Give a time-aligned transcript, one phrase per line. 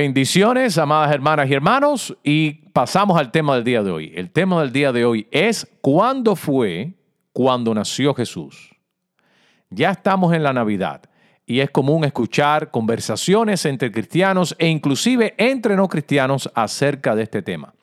[0.00, 4.12] Bendiciones, amadas hermanas y hermanos, y pasamos al tema del día de hoy.
[4.14, 6.94] El tema del día de hoy es ¿cuándo fue
[7.32, 8.76] cuando nació Jesús?
[9.70, 11.02] Ya estamos en la Navidad
[11.44, 17.42] y es común escuchar conversaciones entre cristianos e inclusive entre no cristianos acerca de este
[17.42, 17.74] tema.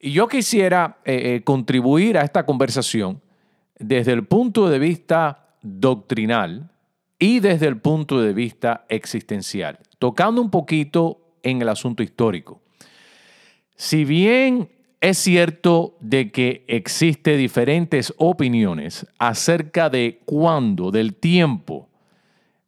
[0.00, 3.22] Y yo quisiera eh, eh, contribuir a esta conversación
[3.78, 6.72] desde el punto de vista doctrinal
[7.20, 12.60] y desde el punto de vista existencial, tocando un poquito en el asunto histórico.
[13.76, 14.68] Si bien
[15.00, 21.88] es cierto de que existe diferentes opiniones acerca de cuándo, del tiempo,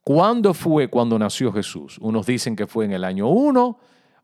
[0.05, 1.99] cuándo fue cuando nació Jesús.
[2.01, 3.79] Unos dicen que fue en el año 1,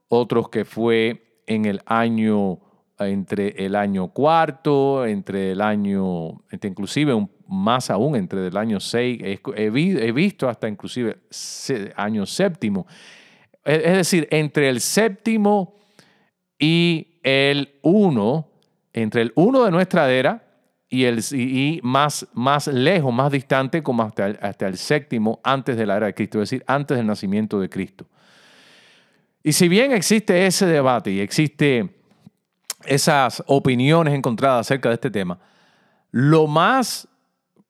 [0.09, 2.61] otros que fue en el año
[2.99, 9.21] entre el año cuarto, entre el año, inclusive más aún entre el año 6,
[9.57, 11.19] he, visto hasta inclusive
[11.97, 12.87] año séptimo.
[13.65, 15.77] Es decir, entre el séptimo
[16.59, 18.49] y el uno,
[18.93, 20.45] entre el uno de nuestra era
[20.89, 25.77] y, el, y más, más lejos, más distante, como hasta el, hasta el séptimo antes
[25.77, 28.07] de la era de Cristo, es decir, antes del nacimiento de Cristo.
[29.43, 31.89] Y si bien existe ese debate y existe
[32.85, 35.39] esas opiniones encontradas acerca de este tema,
[36.11, 37.09] lo más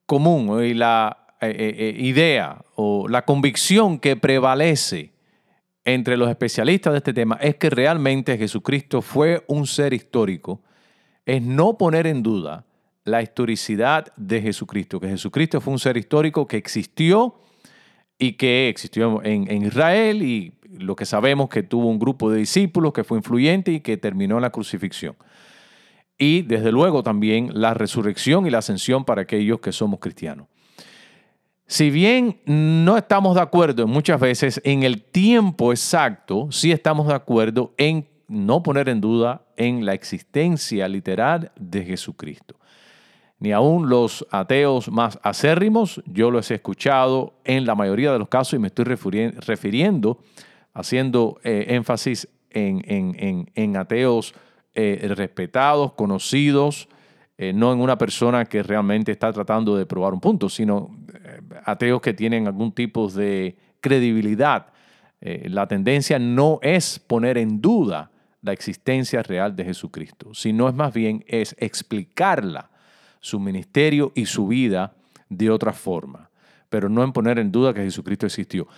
[0.06, 5.13] común y la eh, eh, eh, idea o la convicción que prevalece
[5.84, 10.62] entre los especialistas de este tema es que realmente Jesucristo fue un ser histórico,
[11.26, 12.64] es no poner en duda
[13.04, 17.36] la historicidad de Jesucristo, que Jesucristo fue un ser histórico que existió
[18.18, 22.92] y que existió en, Israel y lo que sabemos que tuvo un grupo de discípulos
[22.92, 25.16] que fue influyente y que terminó en la crucifixión.
[26.16, 30.46] Y desde luego también la resurrección y la ascensión para aquellos que somos cristianos.
[31.66, 37.14] Si bien no estamos de acuerdo muchas veces en el tiempo exacto, sí estamos de
[37.14, 42.56] acuerdo en no poner en duda en la existencia literal de Jesucristo.
[43.38, 48.28] Ni aún los ateos más acérrimos, yo los he escuchado en la mayoría de los
[48.28, 50.18] casos y me estoy refiriendo,
[50.72, 54.34] haciendo eh, énfasis en, ateos
[54.74, 56.88] eh, respetados, conocidos,
[57.36, 61.40] eh, no en una persona que realmente está tratando de probar un punto, sino eh,
[61.64, 64.66] ateos que tienen algún tipo de credibilidad.
[65.20, 70.74] Eh, la tendencia no es poner en duda la existencia real de Jesucristo, sino es
[70.74, 72.70] más bien es explicarla,
[73.20, 74.94] su ministerio y su vida
[75.30, 76.30] de otra forma,
[76.68, 78.68] pero no en poner en duda que Jesucristo existió.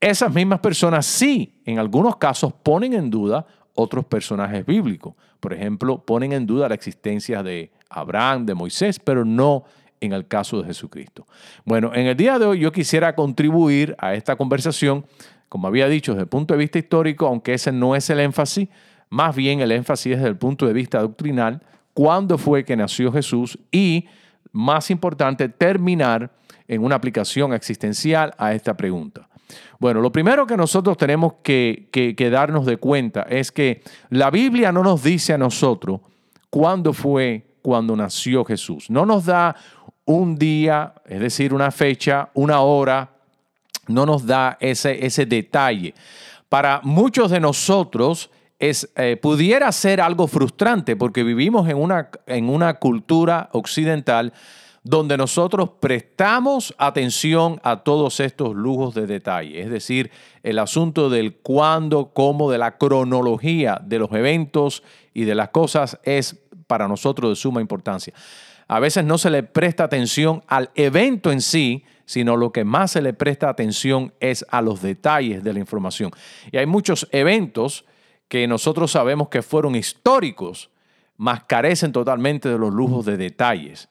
[0.00, 3.44] Esas mismas personas sí, en algunos casos, ponen en duda
[3.76, 5.14] otros personajes bíblicos.
[5.38, 9.64] Por ejemplo, ponen en duda la existencia de Abraham, de Moisés, pero no
[10.00, 11.26] en el caso de Jesucristo.
[11.64, 15.06] Bueno, en el día de hoy yo quisiera contribuir a esta conversación,
[15.48, 18.68] como había dicho, desde el punto de vista histórico, aunque ese no es el énfasis,
[19.08, 21.62] más bien el énfasis es desde el punto de vista doctrinal,
[21.94, 24.06] cuándo fue que nació Jesús y,
[24.52, 26.30] más importante, terminar
[26.68, 29.28] en una aplicación existencial a esta pregunta.
[29.78, 31.88] Bueno, lo primero que nosotros tenemos que,
[32.30, 36.00] darnos de cuenta es que la Biblia no nos dice a nosotros
[36.50, 38.90] cuándo fue cuando nació Jesús.
[38.90, 39.54] No nos da
[40.04, 43.10] un día, es decir, una fecha, una hora,
[43.88, 45.94] no nos da ese, detalle.
[46.48, 54.32] Para muchos de nosotros eh, pudiera ser algo frustrante porque vivimos en una cultura occidental
[54.88, 60.12] donde nosotros prestamos atención a todos estos lujos de detalle, es decir,
[60.44, 65.98] el asunto del cuándo, cómo, de la cronología de los eventos y de las cosas
[66.04, 66.36] es
[66.68, 68.14] para nosotros de suma importancia.
[68.68, 72.92] A veces no se le presta atención al evento en sí, sino lo que más
[72.92, 76.12] se le presta atención es a los detalles de la información.
[76.52, 77.86] Y hay muchos eventos
[78.28, 80.70] que nosotros sabemos que fueron históricos,
[81.16, 83.88] mas carecen totalmente de los lujos de detalles.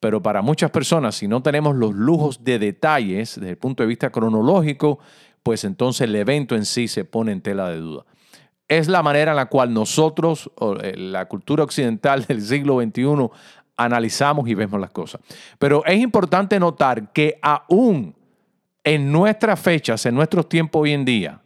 [0.00, 3.88] Pero para muchas personas, si no tenemos los lujos de detalles desde el punto de
[3.88, 5.00] vista cronológico,
[5.42, 8.04] pues entonces el evento en sí se pone en tela de duda.
[8.68, 10.50] Es la manera en la cual nosotros,
[10.82, 13.30] eh, la cultura occidental del siglo XXI,
[13.76, 15.20] analizamos y vemos las cosas.
[15.58, 18.14] Pero es importante notar que aún
[18.84, 21.40] en nuestras fechas, en nuestros tiempos hoy en día,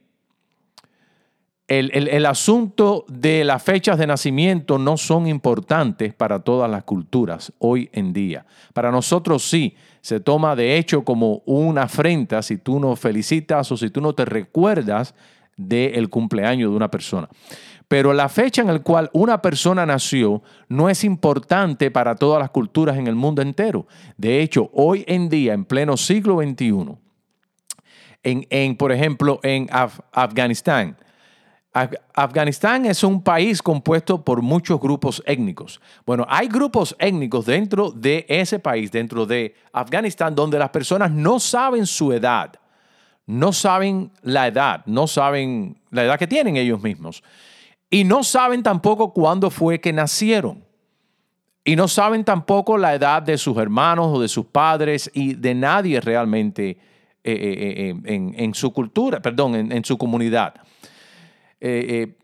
[1.78, 7.88] el, asunto de las fechas de nacimiento no son importantes para todas las culturas hoy
[7.92, 8.44] en día.
[8.74, 13.76] Para nosotros sí, se toma de hecho como una afrenta si tú no felicitas o
[13.76, 15.14] si tú no te recuerdas
[15.56, 17.28] del cumpleaños de una persona.
[17.88, 22.50] Pero la fecha en la cual una persona nació no es importante para todas las
[22.50, 23.86] culturas en el mundo entero.
[24.16, 26.96] De hecho, hoy en día, en pleno siglo XXI,
[28.24, 30.96] en, por ejemplo, en Afganistán,
[31.72, 35.80] Afganistán es un país compuesto por muchos grupos étnicos.
[36.04, 41.40] Bueno, hay grupos étnicos dentro de ese país, dentro de Afganistán, donde las personas no
[41.40, 42.52] saben su edad,
[43.24, 47.22] no saben la edad, no saben la edad que tienen ellos mismos.
[47.88, 50.62] Y no saben tampoco cuándo fue que nacieron.
[51.64, 55.54] Y no saben tampoco la edad de sus hermanos o de sus padres y de
[55.54, 56.76] nadie realmente eh,
[57.24, 60.54] eh, eh, en, su cultura, perdón, en su comunidad.
[61.64, 62.18] Eh, eh,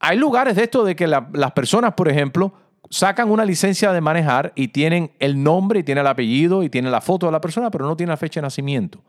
[0.00, 2.52] hay lugares de esto de que las personas, por ejemplo,
[2.90, 6.90] sacan una licencia de manejar y tienen el nombre y tienen el apellido y tienen
[6.90, 9.04] la foto de la persona, pero no tienen la fecha de nacimiento.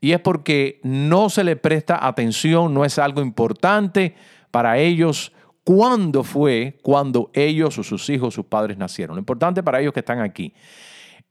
[0.00, 4.16] Y es porque no se le presta atención, no es algo importante
[4.50, 5.32] para ellos
[5.62, 9.14] cuándo fue cuando ellos o sus hijos, sus padres nacieron.
[9.14, 10.52] Lo importante para ellos que están aquí.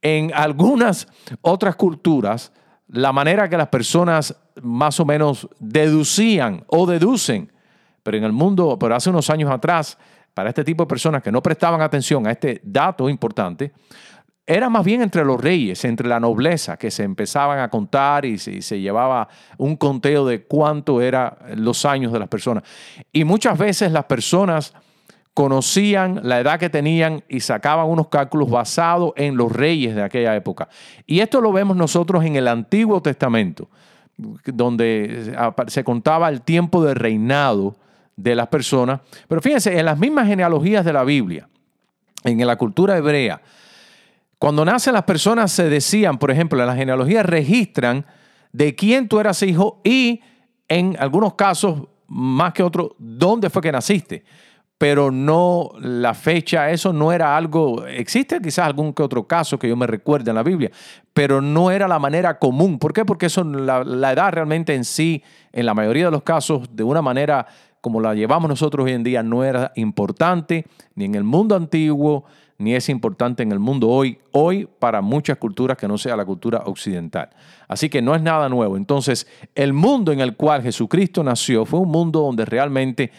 [0.01, 1.05] En algunas
[1.41, 2.53] otras culturas,
[2.87, 7.51] la manera que las personas más o menos deducían o deducen
[8.09, 9.95] pero en el mundo, pero hace unos años atrás,
[10.33, 13.71] para este tipo de personas que no prestaban atención a este dato importante,
[14.47, 18.39] era más bien entre los reyes, entre la nobleza, que se empezaban a contar y
[18.39, 19.27] se, llevaba
[19.59, 22.63] un conteo de cuánto eran los años de las personas.
[23.13, 24.73] Y muchas veces las personas
[25.35, 30.35] conocían la edad que tenían y sacaban unos cálculos basados en los reyes de aquella
[30.35, 30.67] época.
[31.05, 33.69] Y esto lo vemos nosotros en el Antiguo Testamento,
[34.17, 35.31] donde
[35.67, 37.75] se contaba el tiempo de reinado
[38.21, 38.99] de las personas.
[39.27, 41.47] Pero fíjense, en las mismas genealogías de la Biblia,
[42.23, 43.41] en la cultura hebrea,
[44.37, 48.05] cuando nacen las personas se decían, por ejemplo, en las genealogías registran
[48.51, 50.21] de quién tú eras hijo y
[50.67, 54.23] en algunos casos, más que otros, dónde fue que naciste.
[54.77, 59.67] Pero no la fecha, eso no era algo, existe quizás algún que otro caso que
[59.67, 60.71] yo me recuerde en la Biblia,
[61.13, 62.79] pero no era la manera común.
[62.79, 63.03] ¿Por qué?
[63.03, 66.83] Porque eso, la, la edad realmente en sí, en la mayoría de los casos, de
[66.83, 67.45] una manera
[67.81, 70.65] como la llevamos nosotros hoy en día no era importante
[70.95, 72.25] ni en el mundo antiguo,
[72.57, 76.25] ni es importante en el mundo hoy, hoy para muchas culturas que no sea la
[76.25, 77.29] cultura occidental.
[77.69, 78.75] Así que no es nada nuevo.
[78.75, 83.11] Entonces, el mundo en el cual Jesucristo nació fue un mundo donde realmente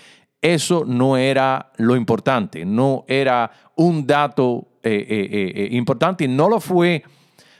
[0.42, 6.48] eso no era lo importante, no era un dato eh, eh, eh, importante y no
[6.48, 7.02] lo fue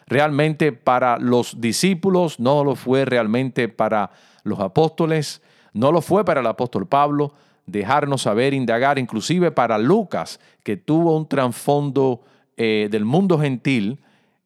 [0.06, 4.10] realmente para los discípulos, no lo fue realmente para
[4.42, 7.32] los apóstoles, no lo fue para el apóstol Pablo
[7.70, 12.20] dejarnos saber, indagar, inclusive para Lucas, que tuvo un trasfondo
[12.56, 13.98] eh, del mundo gentil,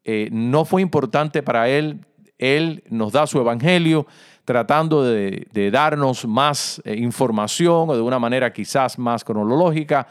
[0.05, 2.01] eh, no fue importante para él.
[2.39, 4.07] Él nos da su evangelio
[4.45, 10.07] tratando de, darnos más eh, información o de una manera quizás más cronológica.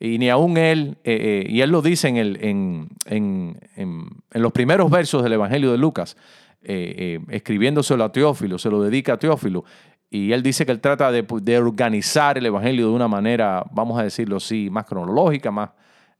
[0.00, 5.72] Y ni aún él, y él lo dice en, en, los primeros versos del Evangelio
[5.72, 6.16] de Lucas,
[6.62, 9.64] escribiéndoselo a Teófilo, se lo dedica a Teófilo.
[10.10, 14.02] Y él dice que él trata de, organizar el Evangelio de una manera, vamos a
[14.02, 15.70] decirlo así, más cronológica, más,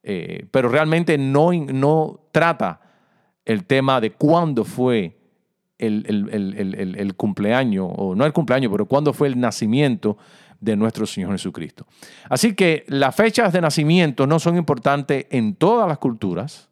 [0.02, 2.80] eh, pero realmente no, no trata
[3.46, 5.16] el tema de cuándo fue
[5.78, 6.04] el,
[6.98, 10.18] el, cumpleaños, o no el cumpleaños, pero cuándo fue el nacimiento
[10.60, 11.86] de nuestro Señor Jesucristo.
[12.28, 16.68] Así que las fechas de nacimiento no son importantes en todas las culturas,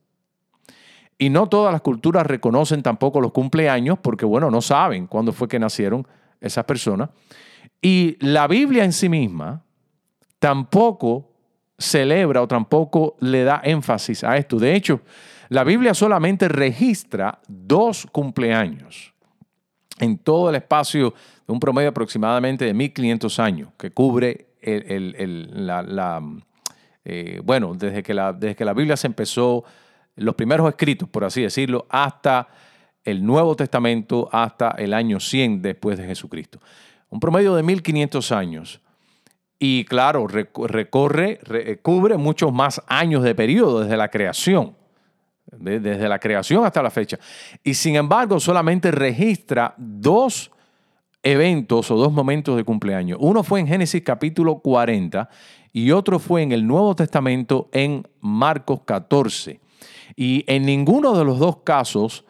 [1.19, 5.49] y no todas las culturas reconocen tampoco los cumpleaños, porque bueno, no saben cuándo fue
[5.49, 6.07] que nacieron
[6.47, 7.11] esas personas.
[7.81, 9.63] Y la Biblia en sí misma
[10.39, 11.33] tampoco
[11.79, 14.59] celebra o tampoco le da énfasis a esto.
[14.59, 15.01] De hecho,
[15.49, 19.13] la Biblia solamente registra dos cumpleaños
[19.99, 21.15] en todo el espacio
[21.47, 26.23] de un promedio aproximadamente de 1500 años, que cubre el, la,
[27.05, 29.65] eh, bueno, desde que, la, desde que la Biblia se empezó,
[30.17, 32.49] los primeros escritos, por así decirlo, hasta
[33.07, 36.61] el Nuevo Testamento hasta el año 100 después de Jesucristo.
[37.09, 38.81] Un promedio de 1500 años.
[39.59, 41.41] Y claro, recorre,
[41.83, 44.77] cubre muchos más años de periodo desde la creación,
[45.51, 47.19] desde la creación hasta la fecha.
[47.65, 50.51] Y sin embargo, solamente registra dos
[51.23, 53.19] eventos o dos momentos de cumpleaños.
[53.21, 55.29] Uno fue en Génesis capítulo 40
[55.73, 59.61] y otro fue en el Nuevo Testamento en Marcos 14.
[60.17, 62.25] Y en ninguno de los dos casos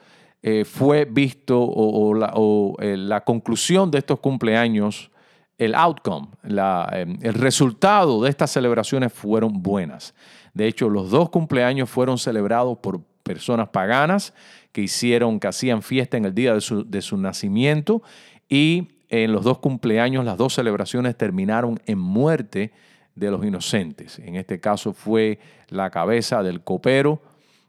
[0.48, 5.10] eh, fue visto o, eh, la, conclusión de estos cumpleaños,
[5.58, 10.14] el outcome, em, el resultado de estas celebraciones fueron buenas.
[10.54, 14.34] De hecho, los dos cumpleaños fueron celebrados por personas paganas
[14.70, 18.02] que hicieron, que hacían fiesta en el día de su, de su nacimiento
[18.48, 22.70] y en los dos cumpleaños las dos celebraciones terminaron en muerte
[23.16, 24.20] de los inocentes.
[24.20, 27.20] En este caso fue la cabeza del copero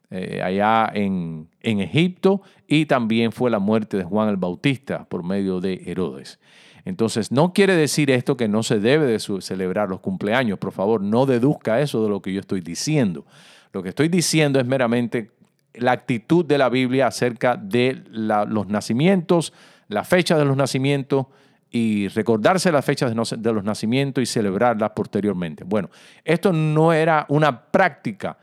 [0.10, 5.60] eh, allá en, Egipto y también fue la muerte de Juan el Bautista por medio
[5.60, 6.40] de Herodes.
[6.86, 10.60] Entonces, no quiere decir esto que no se debe de celebrar los cumpleaños.
[10.60, 13.26] Por favor, no deduzca eso de lo que yo estoy diciendo.
[13.74, 15.32] Lo que estoy diciendo es meramente
[15.74, 19.52] la actitud de la Biblia acerca de los nacimientos,
[19.90, 21.26] la fecha de los nacimientos
[21.70, 25.66] y recordarse las fechas de los nacimientos y celebrarlas posteriormente.
[25.66, 25.90] Bueno,
[26.24, 28.38] esto no era una práctica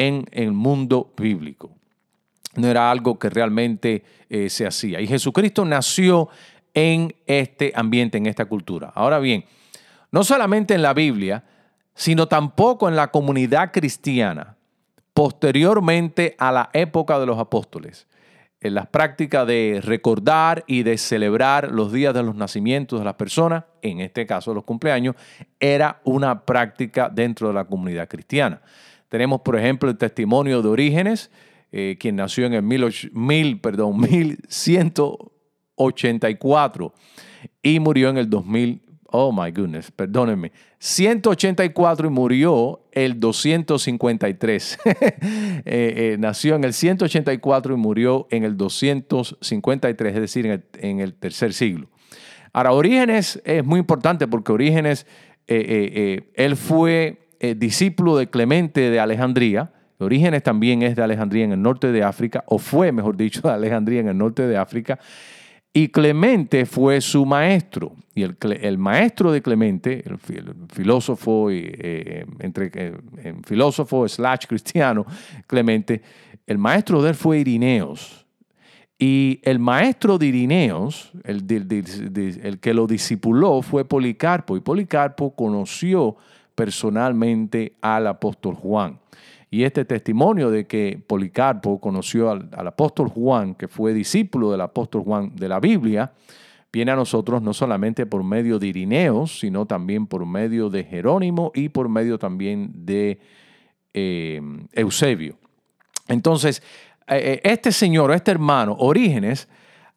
[0.00, 1.70] en el mundo bíblico.
[2.56, 4.98] No era algo que realmente eh, se hacía.
[4.98, 6.30] Y Jesucristo nació
[6.72, 8.90] en este ambiente, en esta cultura.
[8.94, 9.44] Ahora bien,
[10.10, 11.44] no solamente en la Biblia,
[11.94, 14.56] sino tampoco en la comunidad cristiana,
[15.12, 18.06] posteriormente a la época de los apóstoles.
[18.62, 23.14] En las prácticas de recordar y de celebrar los días de los nacimientos de las
[23.14, 25.14] personas, en este caso los cumpleaños,
[25.58, 28.62] era una práctica dentro de la comunidad cristiana.
[29.10, 31.30] Tenemos, por ejemplo, el testimonio de Orígenes,
[31.72, 36.94] eh, quien nació en el mil, perdón, 1184
[37.62, 38.82] y murió en el 2000.
[39.12, 40.52] Oh my goodness, perdónenme.
[40.78, 44.78] 184 y murió el 253.
[45.62, 51.12] Eh, eh, nació en el 184 y murió en el 253, es decir, en el
[51.12, 51.90] tercer siglo.
[52.54, 55.06] Ahora, Orígenes es muy importante porque Orígenes,
[55.46, 59.72] él fue eh, discípulo de Clemente de Alejandría.
[59.98, 63.50] Orígenes también es de Alejandría en el norte de África, o fue, mejor dicho, de
[63.50, 64.98] Alejandría en el norte de África.
[65.72, 67.94] Y Clemente fue su maestro.
[68.14, 70.18] Y el, maestro de Clemente, el,
[70.68, 75.06] filósofo, y, eh, entre, eh, filósofo slash cristiano,
[75.46, 76.02] Clemente,
[76.46, 78.26] el maestro de él fue Irineos.
[78.98, 81.46] Y el maestro de Irineos, el,
[82.42, 84.58] el que lo discipuló, fue Policarpo.
[84.58, 86.16] Y Policarpo conoció
[86.60, 89.00] personalmente al apóstol Juan.
[89.50, 95.02] Y este testimonio de que Policarpo conoció al, apóstol Juan, que fue discípulo del apóstol
[95.02, 96.12] Juan de la Biblia,
[96.70, 101.50] viene a nosotros no solamente por medio de Irineos, sino también por medio de Jerónimo
[101.54, 103.18] y por medio también de
[103.94, 104.42] eh,
[104.74, 105.38] Eusebio.
[106.08, 106.62] Entonces,
[107.06, 109.48] eh, eh, este señor, este hermano, Orígenes,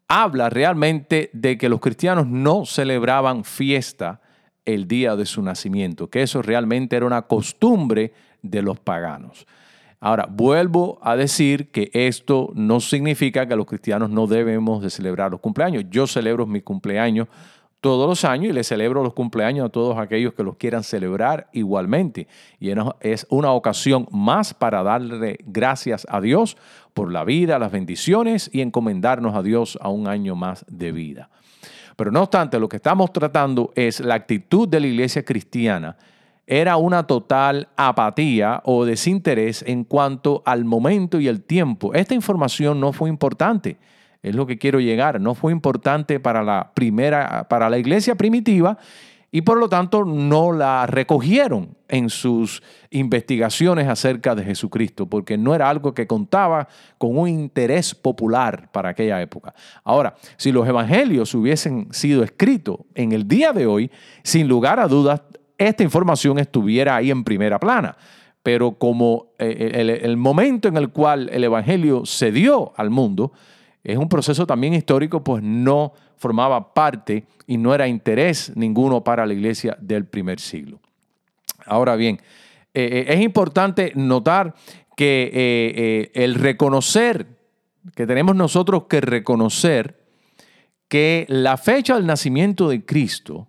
[0.08, 4.22] habla realmente de que los cristianos no celebraban fiesta
[4.66, 9.46] el día de su nacimiento, que eso realmente era una costumbre de los paganos.
[10.00, 15.32] Ahora, vuelvo a decir que esto no significa que los cristianos no debemos de celebrar
[15.32, 15.86] los cumpleaños.
[15.90, 17.30] Yo celebro mi cumpleaños
[17.80, 21.50] todos los años y le celebro los cumpleaños a todos aquellos que los quieran celebrar
[21.52, 22.28] igualmente.
[22.60, 26.58] Y es una ocasión más para darle gracias a Dios
[26.94, 31.30] por la vida, las bendiciones y encomendarnos a Dios a un año más de vida.
[31.96, 35.96] Pero no obstante, lo que estamos tratando es la actitud de la iglesia cristiana.
[36.46, 41.94] Era una total apatía o desinterés en cuanto al momento y el tiempo.
[41.94, 43.78] Esta información no fue importante.
[44.22, 45.22] Es lo que quiero llegar.
[45.22, 48.78] No fue importante para la primera, para la iglesia primitiva
[49.36, 52.62] y por lo tanto no la recogieron en sus
[52.92, 56.68] investigaciones acerca de Jesucristo, porque no era algo que contaba
[57.00, 59.56] con un interés popular para aquella época.
[59.84, 63.90] Ahora, si los evangelios hubiesen sido escritos en el día de hoy,
[64.22, 65.24] sin lugar a dudas,
[65.58, 67.98] esta información estuviera ahí en primera plana.
[68.44, 73.32] Pero como eh, el, el momento en el cual el evangelio se dio al mundo,
[73.84, 79.26] es un proceso también histórico, pues no formaba parte y no era interés ninguno para
[79.26, 80.80] la iglesia del primer siglo.
[81.66, 82.20] Ahora bien,
[82.74, 84.56] eh, eh, es importante notar
[84.96, 87.28] que eh, el reconocer,
[87.96, 90.04] que tenemos nosotros que reconocer
[90.88, 93.48] que la fecha del nacimiento de Cristo,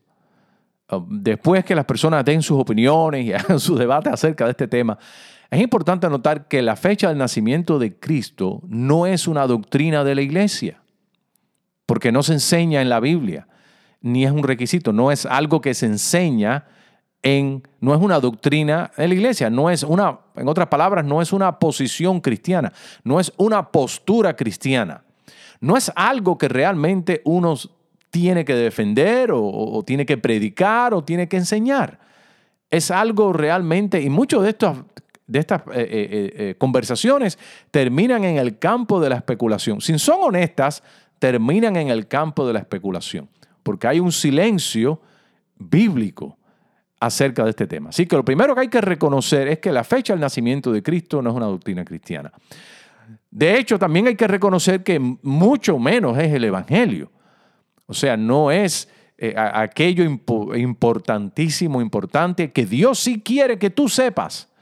[1.09, 4.99] después que las personas den sus opiniones y hagan sus debates acerca de este tema,
[5.51, 10.15] Es importante notar que la fecha del nacimiento de Cristo no es una doctrina de
[10.15, 10.84] la iglesia,
[11.87, 13.47] porque no se enseña en la Biblia,
[14.01, 16.67] ni es un requisito, no es algo que se enseña
[17.23, 21.23] en, no es una doctrina de la iglesia, no es una, en otras palabras, no
[21.23, 22.73] es una posición cristiana,
[23.03, 25.05] no es una postura cristiana,
[25.61, 27.55] no es algo que realmente uno
[28.11, 31.99] tiene que defender o, tiene que predicar o tiene que enseñar.
[32.71, 34.77] Es algo realmente, y muchos de estos
[35.27, 37.39] de estas eh, eh, eh, conversaciones
[37.71, 39.81] terminan en el campo de la especulación.
[39.81, 40.83] Si son honestas,
[41.25, 43.31] terminan en el campo de la especulación,
[43.63, 45.01] porque hay un silencio
[45.57, 46.37] bíblico
[47.01, 47.89] acerca de este tema.
[47.89, 50.83] Así que lo primero que hay que reconocer es que la fecha del nacimiento de
[50.83, 52.31] Cristo no es una doctrina cristiana.
[53.31, 57.11] De hecho, también hay que reconocer que mucho menos es el Evangelio.
[57.87, 58.91] O sea, no es
[59.35, 64.53] aquello importantísimo, importante, que Dios sí quiere que tú sepas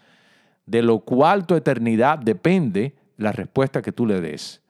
[0.66, 4.61] de lo cual tu eternidad depende la respuesta que tú le des.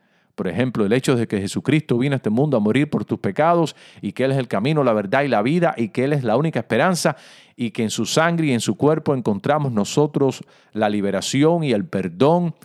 [0.43, 3.21] Por ejemplo, el hecho de que Jesucristo vino a este mundo a morir por tus
[3.21, 6.13] pecados y que Él es el camino, la verdad y la vida y que Él
[6.13, 7.15] es la única esperanza
[7.55, 11.85] y que en su sangre y en su cuerpo encontramos nosotros la liberación y el
[11.85, 12.57] perdón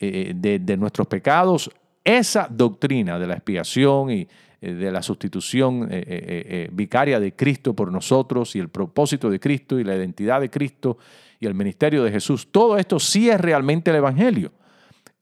[0.00, 1.70] eh, de, nuestros pecados.
[2.02, 4.26] Esa doctrina de la expiación y
[4.60, 9.78] eh, de la sustitución eh, vicaria de Cristo por nosotros y el propósito de Cristo
[9.78, 10.98] y la identidad de Cristo
[11.38, 12.48] y el ministerio de Jesús.
[12.50, 14.50] Todo esto sí es realmente el Evangelio.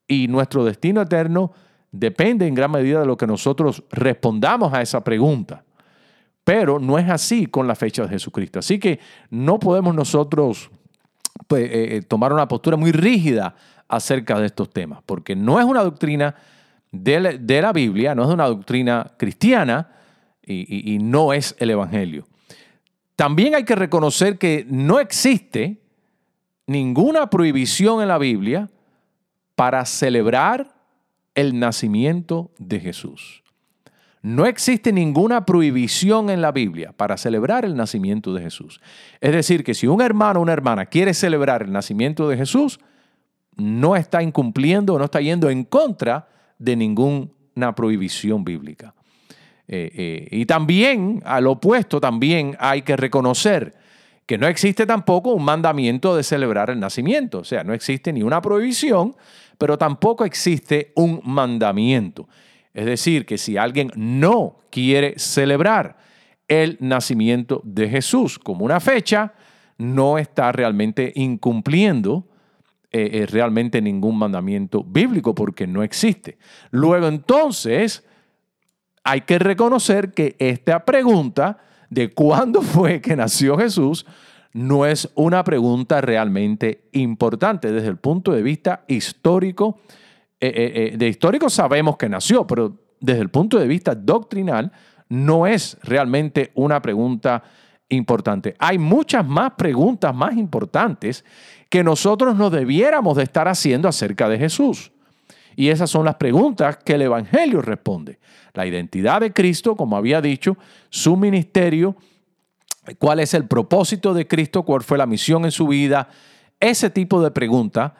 [0.06, 1.52] Y nuestro destino eterno
[1.92, 5.64] depende en gran medida de lo que nosotros respondamos a esa pregunta.
[6.44, 8.58] Pero no es así con la fecha de Jesucristo.
[8.58, 10.70] Así que no podemos nosotros
[11.46, 13.54] pues, eh, eh, tomar una postura muy rígida
[13.88, 16.34] acerca de estos temas, porque no es una doctrina
[16.90, 19.92] de la, Biblia, no es una doctrina cristiana
[20.42, 22.26] y no es el Evangelio.
[23.18, 25.82] También hay que reconocer que no existe
[26.68, 28.70] ninguna prohibición en la Biblia
[29.56, 30.77] para celebrar
[31.38, 33.44] el nacimiento de Jesús.
[34.22, 38.80] No existe ninguna prohibición en la Biblia para celebrar el nacimiento de Jesús.
[39.20, 42.80] Es decir, que si un hermano o una hermana quiere celebrar el nacimiento de Jesús,
[43.54, 48.96] no está incumpliendo o no está yendo en contra de ninguna prohibición bíblica.
[49.68, 53.76] Eh, eh, y también, al opuesto, también hay que reconocer
[54.28, 58.22] que no existe tampoco un mandamiento de celebrar el nacimiento, o sea, no existe ni
[58.22, 59.16] una prohibición,
[59.56, 62.28] pero tampoco existe un mandamiento.
[62.74, 65.96] Es decir, que si alguien no quiere celebrar
[66.46, 69.32] el nacimiento de Jesús como una fecha,
[69.78, 72.28] no está realmente incumpliendo
[72.92, 76.36] eh, eh, realmente ningún mandamiento bíblico porque no existe.
[76.70, 78.06] Luego entonces
[79.04, 84.06] hay que reconocer que esta pregunta de cuándo fue que nació Jesús
[84.52, 89.80] no es una pregunta realmente importante desde el punto de vista histórico.
[90.40, 94.72] Eh, eh, eh, de histórico sabemos que nació, pero desde el punto de vista doctrinal
[95.08, 97.42] no es realmente una pregunta
[97.88, 98.54] importante.
[98.58, 101.24] Hay muchas más preguntas más importantes
[101.68, 104.92] que nosotros nos debiéramos de estar haciendo acerca de Jesús.
[105.56, 108.18] Y esas son las preguntas que el Evangelio responde.
[108.58, 110.56] La identidad de Cristo, como había dicho,
[110.90, 111.94] su ministerio,
[112.98, 116.08] cuál es el propósito de Cristo, cuál fue la misión en su vida.
[116.58, 117.92] Ese tipo de preguntas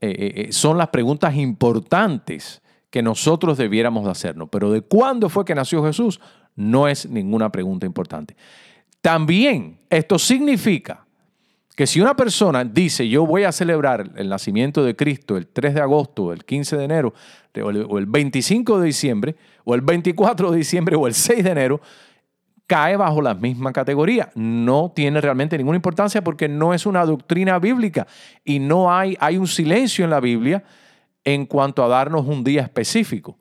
[0.00, 4.48] eh, eh, eh, son las preguntas importantes que nosotros debiéramos de hacernos.
[4.50, 6.18] Pero de cuándo fue que nació Jesús
[6.54, 8.38] no es ninguna pregunta importante.
[9.02, 11.05] También esto significa
[11.76, 15.74] que si una persona dice yo voy a celebrar el nacimiento de Cristo el 3
[15.74, 17.14] de agosto, el 15 de enero,
[17.62, 21.80] o el 25 de diciembre, o el 24 de diciembre, o el 6 de enero,
[22.66, 24.30] cae bajo la misma categoría.
[24.34, 28.06] No tiene realmente ninguna importancia porque no es una doctrina bíblica
[28.42, 30.64] y no hay, hay un silencio en la Biblia
[31.24, 33.36] en cuanto a darnos un día específico.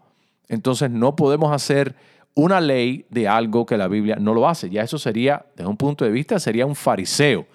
[0.49, 1.95] Entonces no podemos hacer
[2.33, 4.69] una ley de algo que la Biblia no lo hace.
[4.69, 7.47] Ya eso sería, desde un punto de vista, sería un fariseo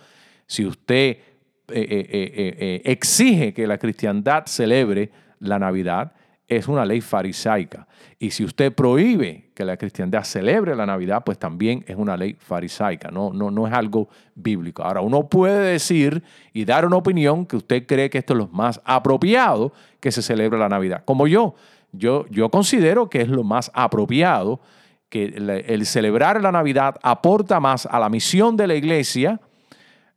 [0.50, 1.20] si usted eh,
[1.68, 6.12] eh, eh, exige que la cristiandad celebre la Navidad,
[6.48, 7.86] es una ley farisaica.
[8.18, 12.36] Y si usted prohíbe que la cristiandad celebre la Navidad, pues también es una ley
[12.36, 14.82] farisaica, no, no, no es algo bíblico.
[14.82, 16.20] Ahora, uno puede decir
[16.52, 20.20] y dar una opinión que usted cree que esto es lo más apropiado que se
[20.20, 21.04] celebre la Navidad.
[21.04, 21.54] Como yo,
[21.92, 24.60] yo, yo considero que es lo más apropiado,
[25.08, 29.40] que el celebrar la Navidad aporta más a la misión de la iglesia,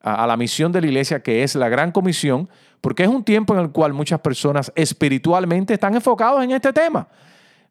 [0.04, 2.50] a, la misión de la iglesia, que es la gran comisión,
[2.82, 7.08] porque es un tiempo en el cual muchas personas espiritualmente están enfocados en este tema.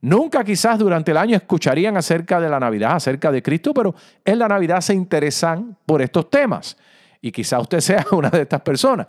[0.01, 4.39] Nunca quizás durante el año escucharían acerca de la Navidad, acerca de Cristo, pero en
[4.39, 6.77] la Navidad se interesan por estos temas.
[7.21, 9.07] Y quizás usted sea una de estas personas.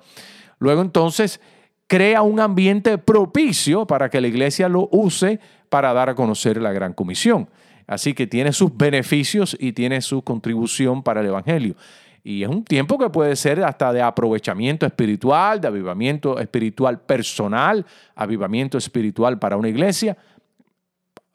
[0.60, 1.40] luego entonces
[1.88, 6.72] crea un ambiente propicio para que la iglesia lo use para dar a conocer la
[6.72, 7.50] gran comisión.
[7.88, 11.76] Así que tiene sus beneficios y tiene su contribución para el Evangelio.
[12.24, 17.86] Y es un tiempo que puede ser hasta de aprovechamiento espiritual, de avivamiento espiritual personal,
[18.16, 20.18] avivamiento espiritual para una iglesia.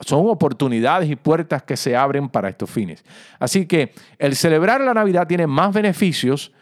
[0.00, 3.04] Son oportunidades y puertas que se abren para estos fines.
[3.38, 6.52] Así que el celebrar la Navidad tiene más beneficios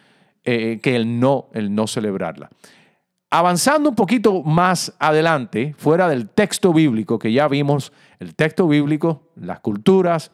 [0.45, 2.51] eh, que el no, el no celebrarla.
[3.31, 9.29] Avanzando un poquito más adelante, fuera del texto bíblico que ya vimos, el texto bíblico,
[9.37, 10.33] las culturas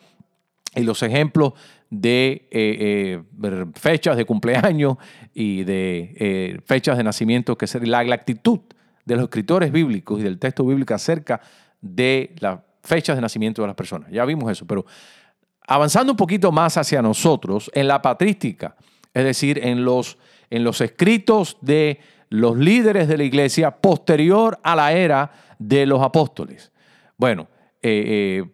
[0.75, 1.55] y los ejemplos
[1.93, 4.97] de eh, eh, fechas de cumpleaños
[5.35, 8.61] y de eh, fechas de nacimiento, que es la, actitud
[9.05, 11.43] de los escritores bíblicos y del texto bíblico acerca
[11.83, 14.11] de las fechas de nacimiento de las personas.
[14.11, 14.87] Ya vimos eso, pero
[15.67, 18.75] avanzando un poquito más hacia nosotros, en la patrística,
[19.13, 20.17] es decir, en los,
[20.49, 22.01] en los escritos de
[22.31, 26.73] los líderes de la iglesia posterior a la era de los apóstoles.
[27.19, 27.49] Bueno,
[27.83, 28.49] ¿qué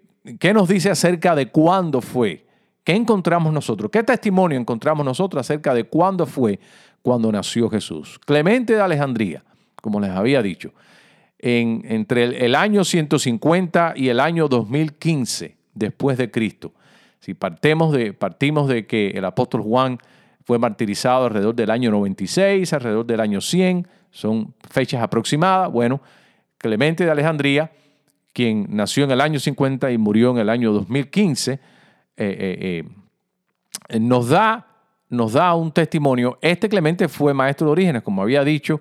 [0.53, 2.48] nos dice acerca de cuándo fue?
[2.89, 3.91] ¿Qué encontramos nosotros?
[3.91, 6.59] ¿Qué testimonio encontramos nosotros acerca de cuándo fue
[7.03, 8.19] cuando nació Jesús?
[8.19, 9.45] Clemente de Alejandría,
[9.83, 10.73] como les había dicho,
[11.39, 16.73] en, entre el, año 150 y el año 2015 después de Cristo.
[17.21, 19.99] Si partimos de, partimos de que el apóstol Juan
[20.47, 25.71] fue martirizado alrededor del año 96, alrededor del año 100, son fechas aproximadas.
[25.71, 26.01] Bueno,
[26.57, 27.71] Clemente de Alejandría,
[28.33, 31.77] quien nació en el año 50 y murió en el año 2015,
[32.21, 32.85] eh, eh,
[33.89, 34.67] eh, nos, da,
[35.09, 36.37] nos da un testimonio.
[36.43, 38.81] Este Clemente fue maestro de orígenes, como había dicho,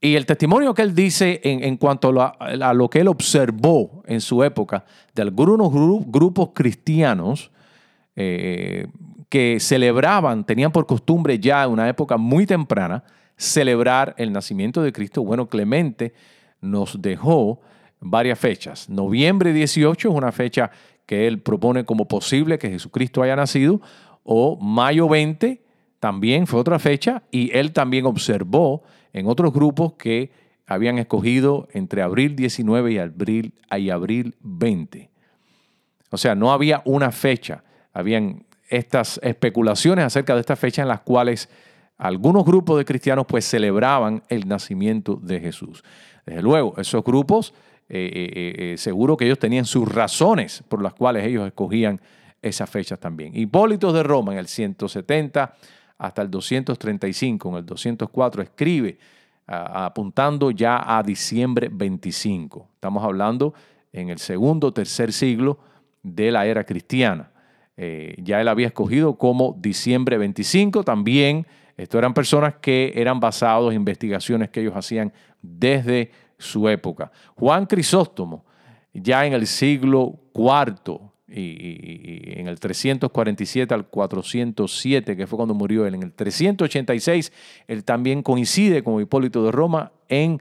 [0.00, 4.44] y el testimonio que él dice en, cuanto a, lo que él observó en su
[4.44, 5.72] época de algunos
[6.06, 7.50] grupos cristianos
[8.14, 13.02] que celebraban, tenían por costumbre ya en una época muy temprana,
[13.36, 15.24] celebrar el nacimiento de Cristo.
[15.24, 16.12] Bueno, Clemente
[16.60, 17.60] nos dejó
[18.00, 18.88] varias fechas.
[18.88, 20.70] Noviembre 18 es una fecha
[21.08, 23.80] que él propone como posible que Jesucristo haya nacido,
[24.24, 25.62] o mayo 20
[26.00, 28.82] también fue otra fecha, y él también observó
[29.14, 30.30] en otros grupos que
[30.66, 35.08] habían escogido entre abril 19 y abril, y abril 20.
[36.10, 41.00] O sea, no había una fecha, habían estas especulaciones acerca de esta fecha en las
[41.00, 41.48] cuales
[41.96, 45.82] algunos grupos de cristianos pues celebraban el nacimiento de Jesús.
[46.26, 47.54] Desde luego, esos grupos
[47.90, 51.98] eh, eh, eh, seguro que ellos tenían sus razones por las cuales ellos escogían
[52.42, 53.34] esas fechas también.
[53.34, 55.54] Hipólito de Roma en el 170
[55.96, 58.98] hasta el 235, en el 204 escribe
[59.46, 62.68] apuntando ya a diciembre 25.
[62.74, 63.54] Estamos hablando
[63.94, 65.58] en el segundo tercer siglo
[66.02, 67.30] de la era cristiana.
[67.74, 71.46] ya él había escogido como diciembre 25 también.
[71.78, 77.10] Esto eran personas que eran basados en investigaciones que ellos hacían desde su época.
[77.34, 78.44] Juan Crisóstomo,
[78.92, 85.86] ya en el siglo IV y, en el 347 al 407, que fue cuando murió
[85.86, 87.32] él, en el 386,
[87.66, 90.40] él también coincide con Hipólito de Roma en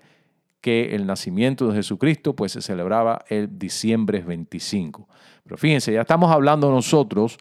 [0.62, 5.08] que el nacimiento de Jesucristo pues se celebraba el diciembre 25.
[5.44, 7.38] Pero fíjense, ya estamos hablando nosotros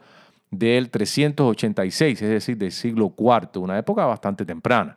[0.50, 4.96] del 386, es decir, del siglo IV, una época bastante temprana.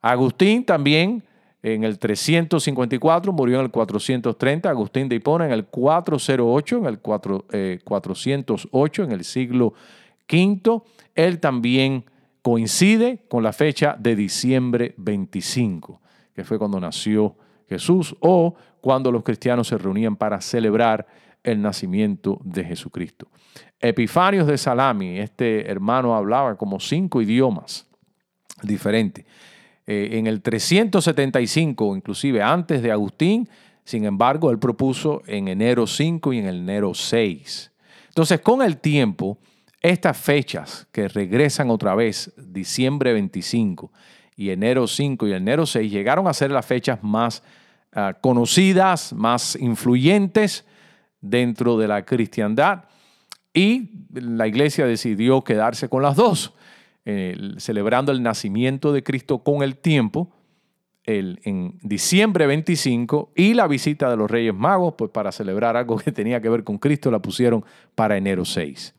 [0.00, 1.22] Agustín también
[1.64, 6.98] en el 354, murió en el 430, Agustín de Hipona en el 408, en el
[6.98, 9.72] 408, eh, en el siglo
[10.30, 10.82] V.
[11.14, 12.04] Él también
[12.42, 16.02] coincide con la fecha de diciembre 25,
[16.34, 17.34] que fue cuando nació
[17.66, 21.06] Jesús o cuando los cristianos se reunían para celebrar
[21.42, 23.28] el nacimiento de Jesucristo.
[23.80, 27.86] Epifanios de Salami, este hermano hablaba como cinco idiomas
[28.62, 29.24] diferentes.
[29.86, 33.48] Eh, en el 375, inclusive antes de Agustín,
[33.84, 37.70] sin embargo, él propuso en enero 5 y en enero 6.
[38.08, 39.38] Entonces, con el tiempo,
[39.82, 43.92] estas fechas que regresan otra vez, diciembre 25
[44.36, 47.42] y enero 5 y enero 6, llegaron a ser las fechas más
[47.92, 50.64] ah, conocidas, más influyentes
[51.20, 52.84] dentro de la cristiandad
[53.52, 56.54] y la iglesia decidió quedarse con las dos
[57.58, 60.30] celebrando el nacimiento de Cristo con el tiempo,
[61.04, 65.96] el, en diciembre 25, y la visita de los Reyes Magos, pues para celebrar algo
[65.98, 67.64] que tenía que ver con Cristo, la pusieron
[67.94, 68.94] para enero 6.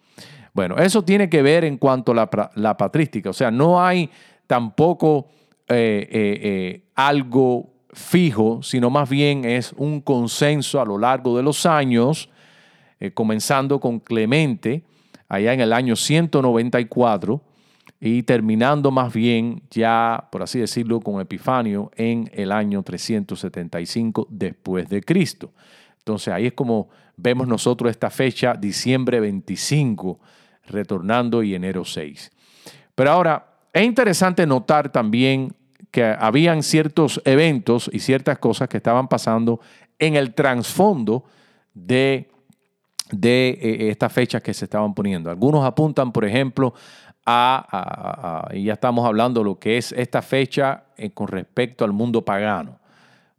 [0.55, 4.09] Bueno, eso tiene que ver en cuanto a la, patrística, o sea, no hay
[4.47, 5.27] tampoco
[5.67, 11.43] eh, eh, eh, algo fijo, sino más bien es un consenso a lo largo de
[11.43, 12.29] los años,
[13.13, 14.83] comenzando con Clemente,
[15.27, 17.41] allá en el año 194,
[18.05, 24.87] y terminando más bien ya, por así decirlo, con Epifanio en el año 375 después
[24.87, 25.51] de Cristo.
[25.97, 30.19] Entonces ahí es como vemos nosotros esta fecha, diciembre 25,
[30.67, 32.31] retornando y enero 6.
[32.93, 35.55] Pero ahora, es interesante notar también
[35.89, 39.61] que habían ciertos eventos y ciertas cosas que estaban pasando
[39.97, 41.23] en el trasfondo
[41.73, 42.29] de,
[43.09, 45.31] de eh, estas fechas que se estaban poniendo.
[45.31, 46.75] Algunos apuntan, por ejemplo,
[47.25, 52.77] y ya estamos hablando lo que es esta fecha eh, con respecto al mundo pagano,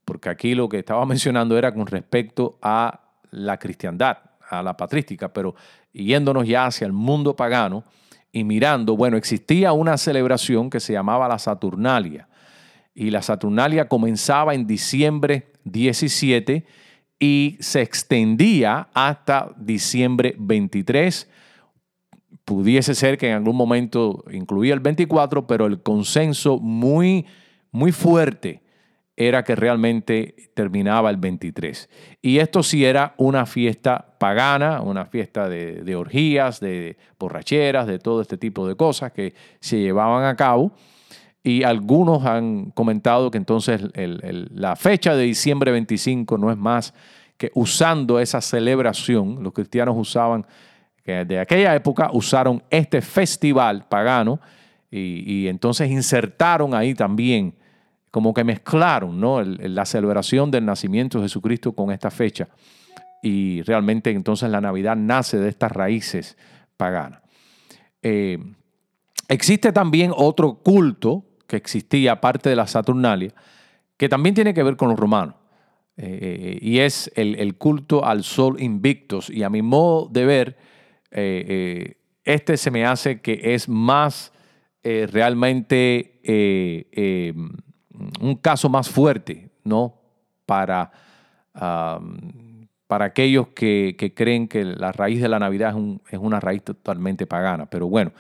[0.04, 4.18] porque aquí lo que estaba mencionando era con respecto a la cristiandad,
[4.48, 5.54] a la patrística, pero
[5.92, 7.84] yéndonos ya hacia el mundo pagano
[8.32, 12.28] y mirando, bueno, existía una celebración que se llamaba la Saturnalia,
[12.94, 16.64] y la Saturnalia comenzaba en diciembre 17
[17.18, 21.28] y se extendía hasta diciembre 23
[22.46, 27.26] pudiese ser que en algún momento incluía el 24, pero el consenso muy,
[27.72, 28.62] muy fuerte
[29.16, 31.90] era que realmente terminaba el 23.
[32.22, 38.22] Y esto sí era una fiesta pagana, una fiesta de, orgías, de borracheras, de todo
[38.22, 40.72] este tipo de cosas que se llevaban a cabo.
[41.42, 46.94] Y algunos han comentado que entonces la fecha de diciembre 25 no es más
[47.36, 50.46] que usando esa celebración, los cristianos usaban
[51.06, 54.40] que de aquella época usaron este festival pagano
[54.90, 57.54] y, entonces insertaron ahí también,
[58.10, 59.40] como que mezclaron ¿no?
[59.40, 62.48] la celebración del nacimiento de Jesucristo con esta fecha.
[63.22, 66.36] Y realmente entonces la Navidad nace de estas raíces
[66.76, 67.20] paganas.
[68.02, 68.38] Eh,
[69.28, 73.32] existe también otro culto que existía aparte de la Saturnalia,
[73.96, 75.36] que también tiene que ver con los romanos.
[75.98, 79.30] Eh, eh, y es el, el, culto al sol invictus.
[79.30, 80.56] Y a mi modo de ver,
[81.18, 84.32] eh, eh, este se me hace que es más
[84.82, 86.20] eh, realmente
[88.20, 89.94] un caso más fuerte, ¿no?
[90.44, 90.92] Para,
[91.52, 95.74] para aquellos que, creen que la raíz de la Navidad
[96.10, 97.66] es, una raíz totalmente pagana.
[97.66, 98.12] Pero bueno,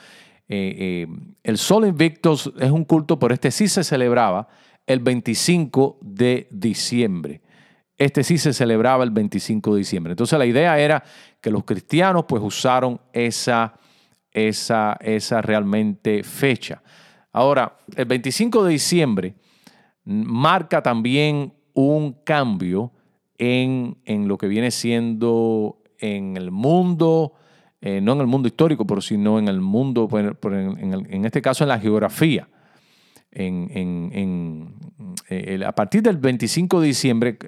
[0.48, 4.48] el Sol Invictus es un culto, pero este sí se celebraba
[4.86, 7.42] el 25 de diciembre.
[7.98, 10.12] Este sí se celebraba el 25 de diciembre.
[10.12, 11.02] Entonces la idea era
[11.40, 13.74] que los cristianos pues usaron esa,
[14.30, 16.82] esa, esa realmente fecha.
[17.32, 19.34] Ahora, el 25 de diciembre
[20.04, 22.92] marca también un cambio
[23.38, 27.34] en, lo que viene siendo en el mundo,
[27.80, 31.64] eh, no en el mundo histórico, pero sino en el mundo, en, en este caso
[31.64, 32.48] en la geografía.
[33.30, 34.74] En,
[35.28, 37.38] eh, a partir del 25 de diciembre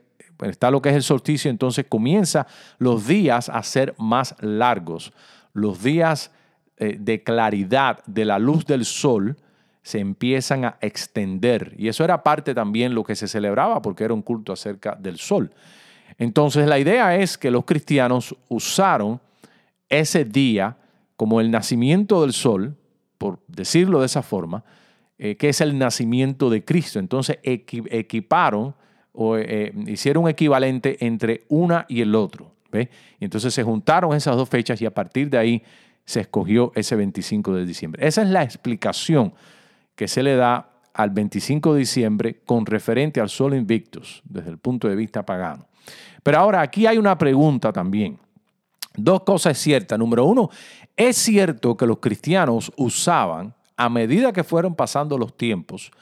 [0.42, 2.46] está lo que es el solsticio, entonces comienza
[2.78, 5.12] los días a ser más largos.
[5.52, 6.30] Los días
[6.76, 9.36] eh, de claridad de la luz del sol
[9.82, 11.74] se empiezan a extender.
[11.78, 15.18] Y eso era parte también lo que se celebraba porque era un culto acerca del
[15.18, 15.50] sol.
[16.18, 19.20] Entonces la idea es que los cristianos usaron
[19.88, 20.76] ese día
[21.16, 22.76] como el nacimiento del sol,
[23.18, 24.62] por decirlo de esa forma,
[25.18, 26.98] eh, que es el nacimiento de Cristo.
[26.98, 28.74] Entonces equiparon
[29.12, 32.52] o eh, hicieron un equivalente entre una y el otro.
[32.70, 32.90] ¿ve?
[33.18, 35.62] Y entonces se juntaron esas dos fechas y a partir de ahí
[36.04, 38.06] se escogió ese 25 de diciembre.
[38.06, 39.34] Esa es la explicación
[39.94, 44.58] que se le da al 25 de diciembre con referente al Sol Invictus desde el
[44.58, 45.66] punto de vista pagano.
[46.22, 48.18] Pero ahora aquí hay una pregunta también.
[48.96, 49.98] Dos cosas ciertas.
[49.98, 50.50] Número uno,
[50.96, 55.92] es cierto que los cristianos usaban, a medida que fueron pasando los tiempos,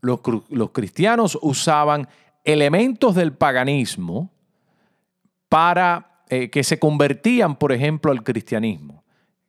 [0.00, 2.06] los, los cristianos usaban
[2.44, 4.30] elementos del paganismo
[5.48, 9.02] para eh, que se convertían, por ejemplo, al cristianismo.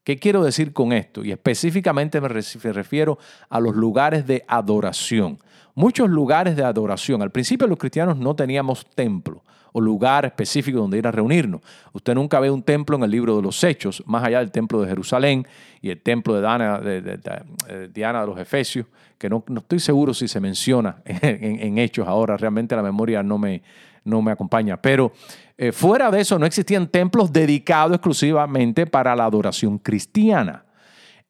[0.03, 1.23] ¿Qué quiero decir con esto?
[1.23, 3.17] Y específicamente me refiero
[3.49, 5.39] a los lugares de adoración.
[5.73, 7.21] Muchos lugares de adoración.
[7.21, 9.43] Al principio los cristianos no teníamos templo
[9.77, 11.59] o lugar específico donde ir a reunirnos.
[11.91, 14.79] Usted nunca ve un templo en el libro de los Hechos, más allá del templo
[14.79, 15.45] de Jerusalén
[15.81, 18.85] y el templo de, Diana de, los Efesios,
[19.17, 23.63] que no, estoy seguro si se menciona en, Hechos ahora, realmente la memoria no me,
[24.05, 24.77] no me acompaña.
[24.81, 25.11] Pero
[25.57, 30.63] eh, fuera de eso no existían templos dedicados exclusivamente para la adoración cristiana.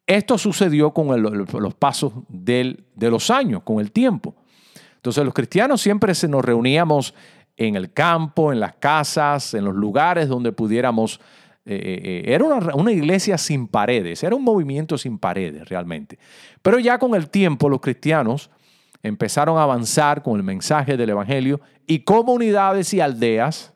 [0.06, 4.36] Esto sucedió con los pasos de los años, con el tiempo.
[5.06, 7.14] Entonces los cristianos siempre se nos reuníamos
[7.56, 11.20] en el campo, en las casas, en los lugares donde pudiéramos...
[11.68, 16.16] Eh, eh, eh, era una, iglesia sin paredes, era un movimiento sin paredes realmente.
[16.62, 18.50] Pero ya con el tiempo los cristianos
[19.02, 23.72] empezaron a avanzar con el mensaje del Evangelio y comunidades y aldeas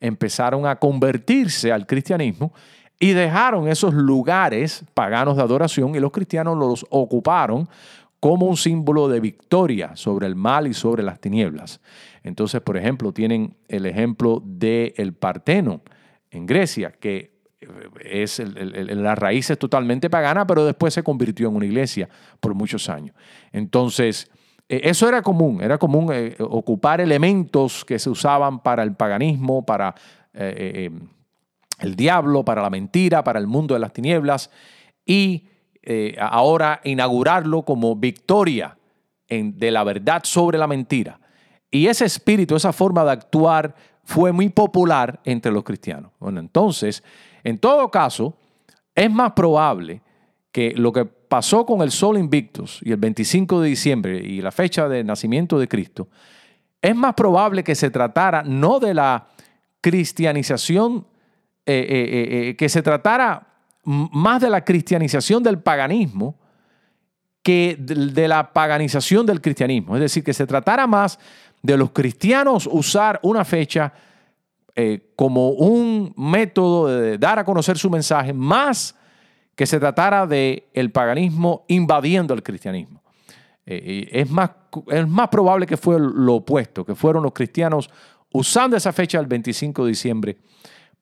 [0.00, 2.52] empezaron a convertirse al cristianismo
[2.98, 7.68] y dejaron esos lugares paganos de adoración y los cristianos los ocuparon
[8.20, 11.80] como un símbolo de victoria sobre el mal y sobre las tinieblas.
[12.22, 15.80] Entonces, por ejemplo, tienen el ejemplo del el Parteno
[16.30, 17.40] en Grecia, que
[18.04, 22.08] es la raíz es totalmente pagana, pero después se convirtió en una iglesia
[22.40, 23.14] por muchos años.
[23.52, 24.30] Entonces,
[24.68, 29.64] e, eso era común, era común eh, ocupar elementos que se usaban para el paganismo,
[29.66, 29.94] para
[30.32, 30.90] eh, eh,
[31.80, 34.50] el diablo, para la mentira, para el mundo de las tinieblas,
[35.04, 35.48] y
[36.18, 38.76] ahora inaugurarlo como victoria
[39.28, 41.18] de la verdad sobre la mentira.
[41.70, 46.10] Y ese espíritu, esa forma de actuar fue muy popular entre los cristianos.
[46.18, 47.02] Bueno, entonces,
[47.44, 48.36] en todo caso,
[48.94, 50.02] es más probable
[50.52, 54.50] que lo que pasó con el Sol Invictus y el 25 de diciembre y la
[54.50, 56.08] fecha de nacimiento de Cristo,
[56.82, 59.28] es más probable que se tratara no de la
[59.80, 61.06] cristianización,
[61.66, 63.49] eh, eh, eh, que se tratara
[63.84, 66.38] más de la cristianización del paganismo
[67.42, 69.96] que de la paganización del cristianismo.
[69.96, 71.18] Es decir, que se tratara más
[71.62, 73.92] de los cristianos usar una fecha
[74.76, 78.94] eh, como un método de dar a conocer su mensaje, más
[79.54, 83.02] que se tratara de el paganismo invadiendo el cristianismo.
[83.66, 84.50] Eh, es, más,
[84.88, 87.90] es más probable que fue lo opuesto, que fueron los cristianos
[88.32, 90.38] usando esa fecha del 25 de diciembre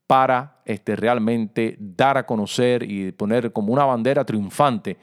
[0.07, 4.96] para este, realmente dar a conocer y poner como una bandera triunfante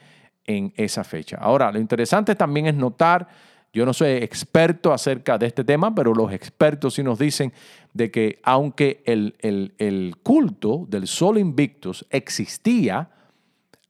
[0.45, 1.38] en esa fecha.
[1.41, 3.28] Ahora, lo interesante también es notar
[3.75, 7.51] yo no soy experto acerca de este tema, pero los expertos sí nos dicen
[7.91, 13.10] de que aunque el, culto del Sol Invictus existía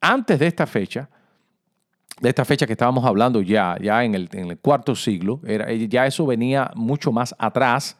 [0.02, 1.08] antes de esta fecha,
[2.20, 5.72] de esta fecha que estábamos hablando ya, ya en el, en el cuarto siglo, era,
[5.72, 7.96] ya eso venía mucho más atrás,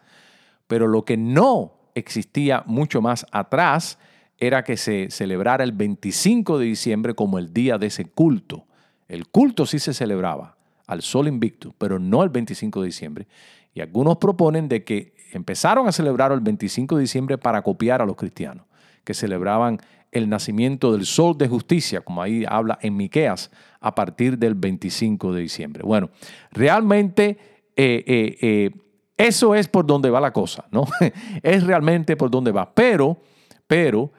[0.66, 3.98] pero lo que no existía mucho más atrás
[4.38, 8.66] era que se celebrara el 25 de diciembre como el día de ese culto.
[9.08, 13.26] El culto sí se celebraba, al sol invicto, pero no el 25 de diciembre.
[13.74, 18.06] Y algunos proponen de que empezaron a celebrar el 25 de diciembre para copiar a
[18.06, 18.66] los cristianos,
[19.04, 19.78] que celebraban
[20.12, 25.32] el nacimiento del sol de justicia, como ahí habla en Miqueas, a partir del 25
[25.32, 25.82] de diciembre.
[25.82, 26.10] Bueno,
[26.50, 27.38] realmente
[27.76, 28.70] eh, eh, eh,
[29.16, 30.84] eso es por donde va la cosa, ¿no?
[31.42, 32.72] es realmente por donde va.
[32.74, 33.18] Pero,
[33.66, 34.12] pero,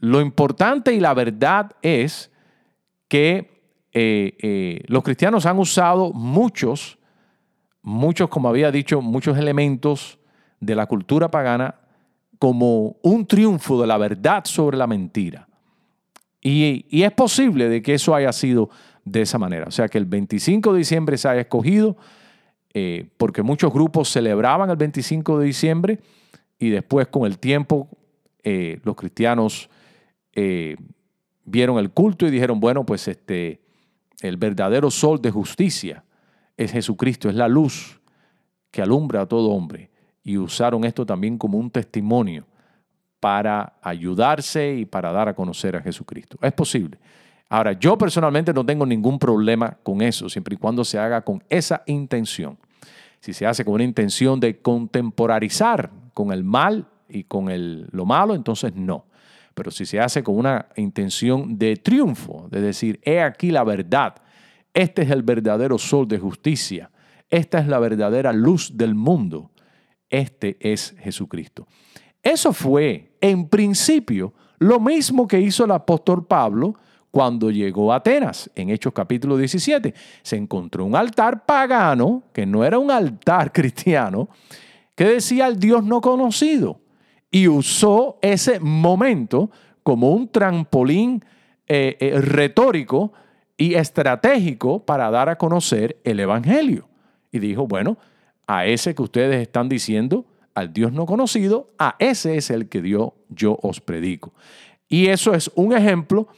[0.00, 2.30] lo importante y la verdad es
[3.08, 3.50] que
[3.92, 6.98] eh, eh, los cristianos han usado muchos,
[7.82, 10.18] muchos, como había dicho, muchos elementos
[10.60, 11.74] de la cultura pagana
[12.38, 15.48] como un triunfo de la verdad sobre la mentira.
[16.40, 18.70] Y, es posible de que eso haya sido
[19.04, 19.66] de esa manera.
[19.66, 21.96] O sea, que el 25 de diciembre se haya escogido
[22.72, 25.98] eh, porque muchos grupos celebraban el 25 de diciembre
[26.58, 27.88] y después con el tiempo
[28.42, 29.68] los cristianos
[31.44, 33.60] vieron el culto y dijeron, bueno, pues este,
[34.20, 36.04] el verdadero sol de justicia
[36.56, 38.00] es Jesucristo, es la luz
[38.70, 39.90] que alumbra a todo hombre.
[40.22, 42.46] Y usaron esto también como un testimonio
[43.18, 46.38] para ayudarse y para dar a conocer a Jesucristo.
[46.40, 46.98] Es posible.
[47.52, 51.42] Ahora, yo personalmente no tengo ningún problema con eso, siempre y cuando se haga con
[51.50, 52.56] esa intención.
[53.18, 58.06] Si se hace con una intención de contemporarizar con el mal y con el, lo
[58.06, 59.06] malo, entonces no.
[59.54, 64.14] Pero si se hace con una intención de triunfo, de decir, he aquí la verdad,
[64.72, 66.92] este es el verdadero sol de justicia,
[67.28, 69.50] esta es la verdadera luz del mundo,
[70.08, 71.66] este es Jesucristo.
[72.22, 76.76] Eso fue, en principio, lo mismo que hizo el apóstol Pablo
[77.10, 79.94] cuando llegó a Atenas, en Hechos capítulo 17.
[80.22, 84.28] Se encontró un altar pagano, que no era un altar cristiano,
[84.94, 86.80] que decía el Dios no conocido
[87.30, 89.50] y usó ese momento
[89.82, 91.24] como un trampolín
[91.66, 93.12] eh, eh, retórico
[93.56, 96.88] y estratégico para dar a conocer el Evangelio.
[97.30, 97.98] Y dijo, bueno,
[98.46, 102.82] a ese que ustedes están diciendo, al Dios no conocido, a ese es el que
[102.82, 104.32] Dios yo os predico.
[104.88, 106.28] Y eso es un ejemplo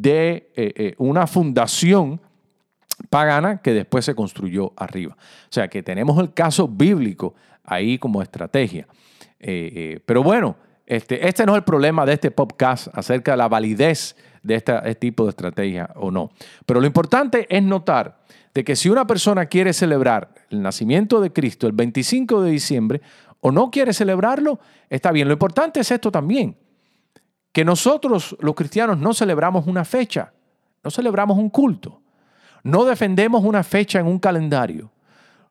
[0.00, 2.20] de eh, una fundación
[3.10, 5.16] pagana que después se construyó arriba.
[5.18, 7.34] O sea que tenemos el caso bíblico
[7.64, 8.86] ahí como estrategia.
[9.38, 13.36] Eh, eh, pero bueno, este, este no es el problema de este podcast acerca de
[13.36, 16.30] la validez de este tipo de estrategia o no.
[16.66, 18.20] Pero lo importante es notar
[18.54, 23.00] de que si una persona quiere celebrar el nacimiento de Cristo el 25 de diciembre
[23.40, 25.28] o no quiere celebrarlo, está bien.
[25.28, 26.56] Lo importante es esto también,
[27.52, 30.32] que nosotros los cristianos no celebramos una fecha,
[30.82, 32.00] no celebramos un culto,
[32.64, 34.90] no defendemos una fecha en un calendario.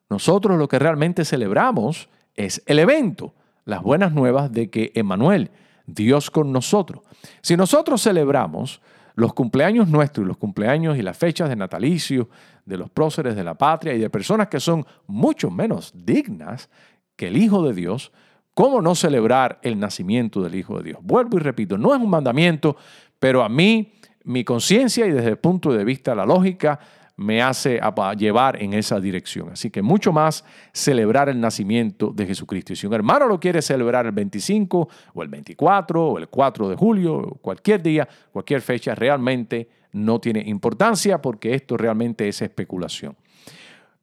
[0.09, 3.33] Nosotros lo que realmente celebramos es el evento
[3.65, 5.51] las buenas nuevas de que Emanuel,
[5.85, 7.03] Dios con nosotros.
[7.41, 8.81] Si nosotros celebramos
[9.15, 12.29] los cumpleaños nuestros y los cumpleaños y las fechas de natalicio
[12.65, 16.69] de los próceres de la patria y de personas que son mucho menos dignas
[17.15, 18.11] que el Hijo de Dios,
[18.53, 20.99] ¿cómo no celebrar el nacimiento del Hijo de Dios?
[21.01, 22.75] Vuelvo y repito, no es un mandamiento,
[23.19, 23.93] pero a mí,
[24.23, 26.79] mi conciencia y desde el punto de vista de la lógica,
[27.21, 27.79] me hace
[28.17, 29.51] llevar en esa dirección.
[29.51, 30.43] Así que mucho más
[30.73, 32.73] celebrar el nacimiento de Jesucristo.
[32.73, 36.69] Y si un hermano lo quiere celebrar el 25 o el 24 o el 4
[36.69, 43.15] de julio, cualquier día, cualquier fecha, realmente no tiene importancia porque esto realmente es especulación.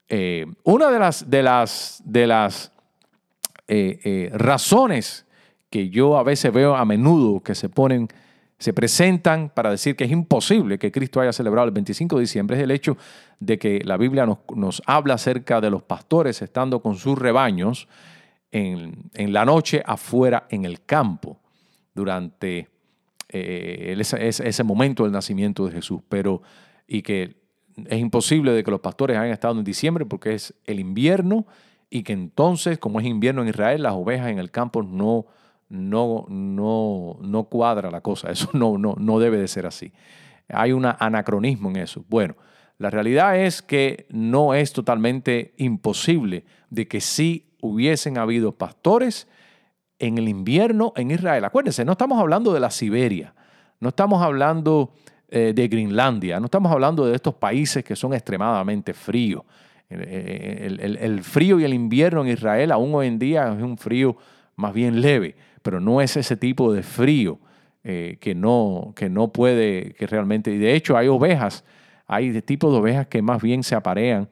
[0.09, 2.73] Eh, una de las, de las, de las
[3.69, 5.27] eh, eh, razones
[5.71, 8.09] que yo a veces veo a menudo que se ponen
[8.59, 12.57] se presentan para decir que es imposible que Cristo haya celebrado el 25 de diciembre
[12.57, 12.97] es el hecho
[13.39, 17.89] de que la Biblia nos, habla acerca de los pastores estando con sus rebaños
[18.51, 21.39] en, la noche afuera en el campo
[21.95, 22.69] durante
[23.29, 26.43] eh, ese, momento del nacimiento de Jesús, pero
[26.87, 27.37] y que
[27.87, 31.47] es imposible de que los pastores hayan estado en diciembre porque es el invierno
[31.91, 35.27] y que entonces, como es invierno en Israel, las ovejas en el campo no
[35.69, 38.31] no, no, no cuadra la cosa.
[38.33, 39.93] Eso no, no, no debe de ser así.
[40.49, 42.07] Hay un anacronismo en eso.
[42.09, 42.35] Bueno,
[42.79, 49.29] la realidad es que no es totalmente imposible de que sí hubiesen habido pastores
[49.99, 51.45] en el invierno en Israel.
[51.45, 53.35] Acuérdense, no estamos hablando de la Siberia,
[53.79, 54.95] no estamos hablando
[55.29, 59.43] eh, de Grinlandia, no estamos hablando de estos países que son extremadamente fríos.
[59.91, 64.17] El, frío y el invierno en Israel aún hoy en día es un frío
[64.57, 67.39] más bien leve pero no es ese tipo de frío
[67.85, 71.65] eh, que, no, que no puede, que realmente, y de hecho hay ovejas,
[72.07, 74.29] hay de tipo de ovejas que más bien se aparean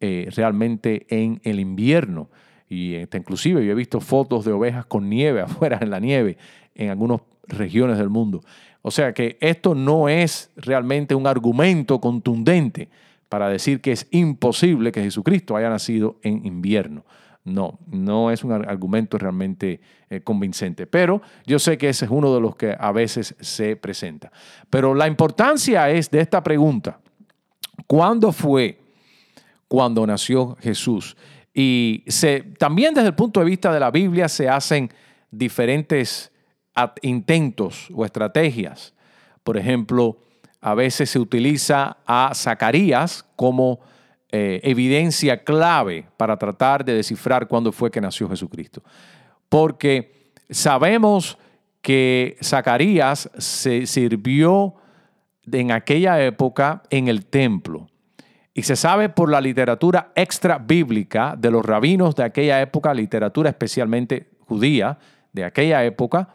[0.00, 2.30] eh, realmente en el invierno.
[2.68, 6.36] Y este, inclusive yo he visto fotos de ovejas con nieve afuera en la nieve
[6.74, 8.42] en algunas regiones del mundo.
[8.82, 12.88] O sea que esto no es realmente un argumento contundente
[13.28, 17.04] para decir que es imposible que Jesucristo haya nacido en invierno.
[17.44, 22.34] No, no es un argumento realmente eh, convincente, pero yo sé que ese es uno
[22.34, 24.32] de los que a veces se presenta.
[24.68, 26.98] Pero la importancia es de esta pregunta,
[27.86, 28.80] ¿cuándo fue
[29.68, 31.16] cuando nació Jesús?
[31.54, 32.04] Y
[32.58, 34.90] también desde el punto de vista de la Biblia se hacen
[35.30, 36.32] diferentes
[37.02, 38.92] intentos o estrategias.
[39.42, 40.18] Por ejemplo,
[40.66, 43.78] a veces se utiliza a Zacarías como
[44.32, 48.82] eh, evidencia clave para tratar de descifrar cuándo fue que nació Jesucristo.
[49.48, 51.38] Porque sabemos
[51.80, 54.74] que Zacarías se sirvió
[55.52, 57.86] en aquella época en el templo.
[58.52, 63.50] Y se sabe por la literatura extra bíblica de los rabinos de aquella época, literatura
[63.50, 64.98] especialmente judía
[65.32, 66.30] de aquella época,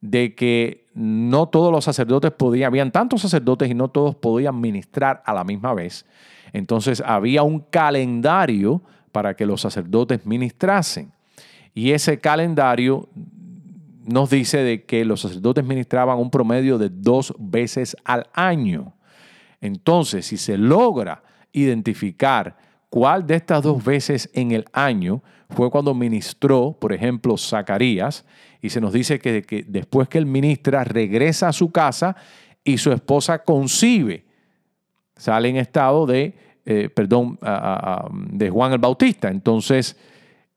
[0.00, 5.22] de que no todos los sacerdotes podían, habían tantos sacerdotes y no todos podían ministrar
[5.24, 6.04] a la misma vez.
[6.52, 8.82] Entonces había un calendario
[9.12, 11.12] para que los sacerdotes ministrasen.
[11.72, 13.08] Y ese calendario
[14.04, 18.94] nos dice de que los sacerdotes ministraban un promedio de dos veces al año.
[19.60, 21.22] Entonces, si se logra
[21.52, 22.56] identificar
[22.90, 28.24] cuál de estas dos veces en el año fue cuando ministró, por ejemplo, Zacarías,
[28.60, 32.16] y se nos dice que, que después que él ministra, regresa a su casa
[32.64, 34.28] y su esposa concibe
[35.18, 36.34] sale en estado de,
[36.64, 37.38] eh, perdón,
[38.30, 39.28] de Juan el Bautista.
[39.28, 39.96] Entonces,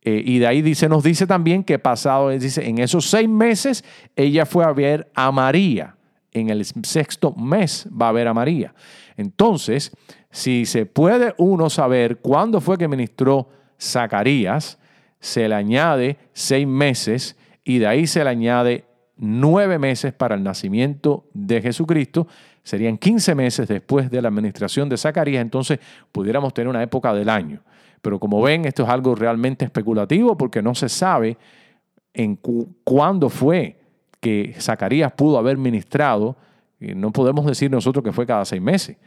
[0.04, 3.84] eh, y de ahí dice, nos dice también que pasado, dice, en esos seis meses
[4.16, 5.96] ella fue a ver a María.
[6.32, 8.74] En el sexto mes va a ver a María.
[9.18, 9.92] Entonces,
[10.30, 13.50] si se puede uno saber cuándo fue que ministró
[13.80, 14.78] Zacarías,
[15.20, 17.36] se le añade seis meses
[17.72, 18.84] y de ahí se le añade
[19.16, 22.28] nueve meses para el nacimiento de Jesucristo
[22.64, 25.80] serían 15 meses después de la administración de Zacarías, entonces
[26.12, 27.62] pudiéramos tener una época del año.
[28.02, 31.38] Pero como ven, esto es algo realmente especulativo porque no se sabe
[32.14, 32.38] en
[32.84, 33.80] cuándo fue
[34.20, 36.36] que Zacarías pudo haber ministrado.
[36.78, 38.98] Y no podemos decir nosotros que fue cada seis meses.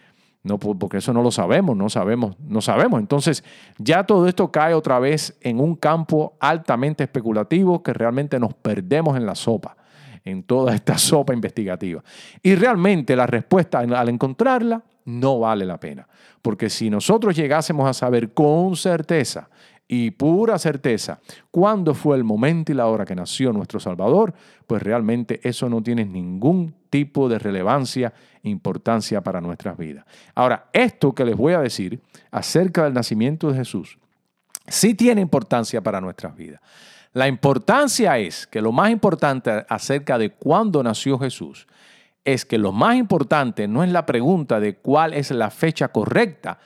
[0.45, 3.01] No, porque eso no lo sabemos, no sabemos, no sabemos.
[3.01, 3.43] Entonces,
[3.79, 9.17] ya todo esto cae otra vez en un campo altamente especulativo que realmente nos perdemos
[9.17, 9.77] en la sopa
[10.25, 12.03] en toda esta sopa investigativa.
[12.43, 16.07] Y realmente la respuesta al encontrarla no vale la pena.
[16.43, 19.49] Porque si nosotros llegásemos a saber con certeza
[19.87, 21.21] y pura certeza
[21.51, 24.35] cuándo fue el momento y la hora que nació nuestro Salvador,
[24.67, 30.05] pues realmente eso no tiene ningún tipo de relevancia e importancia para nuestras vidas.
[30.33, 33.99] Ahora, esto que les voy a decir acerca del nacimiento de Jesús,
[34.69, 36.61] sí tiene importancia para nuestras vidas.
[37.13, 41.67] La importancia es que lo más importante acerca de cuándo nació Jesús
[42.25, 46.61] es que lo más importante no es la pregunta de cuál es la fecha correcta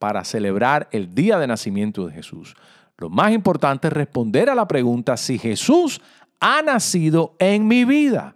[0.00, 2.56] para celebrar el día de nacimiento de Jesús.
[2.96, 6.00] Lo más importante es responder a la pregunta si Jesús
[6.40, 8.34] ha nacido en mi vida.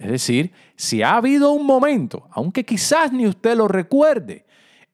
[0.00, 4.46] Es decir, si ha habido un momento, aunque quizás ni usted lo recuerde,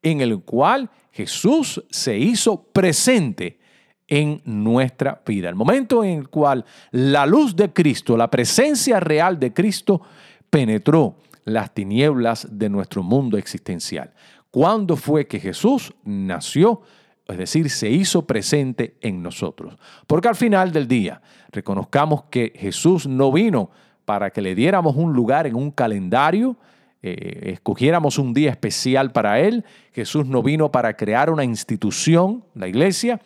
[0.03, 3.57] en el cual Jesús se hizo presente
[4.05, 5.47] en nuestra vida.
[5.47, 10.01] El momento en el cual la luz de Cristo, la presencia real de Cristo,
[10.49, 14.13] penetró las tinieblas de nuestro mundo existencial.
[14.51, 16.81] ¿Cuándo fue que Jesús nació?
[17.25, 19.77] Es decir, se hizo presente en nosotros.
[20.05, 23.71] Porque al final del día reconozcamos que Jesús no vino
[24.07, 26.55] para que le diéramos un lugar en un calendario,
[27.01, 29.65] eh, escogiéramos un día especial para Él.
[29.91, 33.19] Jesús no vino para crear una institución, la iglesia.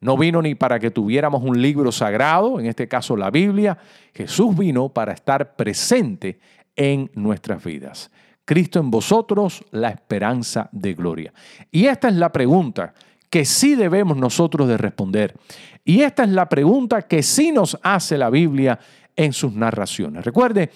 [0.00, 3.78] No vino ni para que tuviéramos un libro sagrado, en este caso la Biblia.
[4.12, 6.40] Jesús vino para estar presente
[6.74, 8.10] en nuestras vidas.
[8.44, 11.32] Cristo en vosotros, la esperanza de gloria.
[11.70, 12.92] Y esta es la pregunta
[13.30, 15.36] que sí debemos nosotros de responder.
[15.84, 18.80] Y esta es la pregunta que sí nos hace la Biblia
[19.16, 20.24] en sus narraciones.
[20.24, 20.70] Recuerde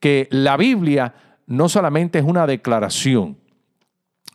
[0.00, 1.14] que la Biblia
[1.46, 3.38] no solamente es una declaración,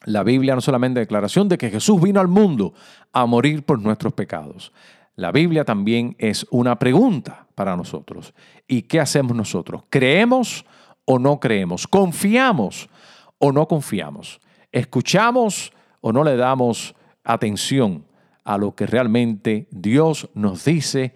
[0.05, 2.73] la Biblia no solamente es declaración de que Jesús vino al mundo
[3.11, 4.71] a morir por nuestros pecados.
[5.15, 8.33] La Biblia también es una pregunta para nosotros.
[8.67, 9.83] ¿Y qué hacemos nosotros?
[9.89, 10.65] ¿Creemos
[11.03, 11.87] o no creemos?
[11.87, 12.89] ¿Confiamos
[13.37, 14.39] o no confiamos?
[14.71, 16.95] ¿Escuchamos o no le damos
[17.25, 18.05] atención
[18.45, 21.13] a lo que realmente Dios nos dice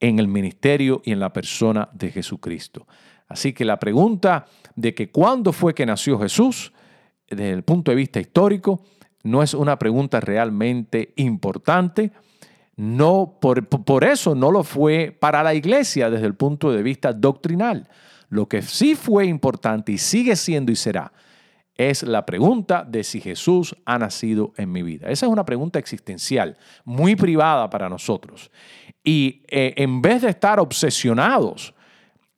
[0.00, 2.86] en el ministerio y en la persona de Jesucristo?
[3.28, 6.72] Así que la pregunta de que cuándo fue que nació Jesús,
[7.28, 8.82] desde el punto de vista histórico,
[9.24, 12.12] no es una pregunta realmente importante.
[12.76, 17.12] No, por, por, eso no lo fue para la iglesia desde el punto de vista
[17.12, 17.88] doctrinal.
[18.28, 21.12] Lo que sí fue importante y sigue siendo y será
[21.76, 25.08] es la pregunta de si Jesús ha nacido en mi vida.
[25.08, 28.50] Esa es una pregunta existencial, muy privada para nosotros.
[29.08, 31.72] Y eh, en vez de estar obsesionados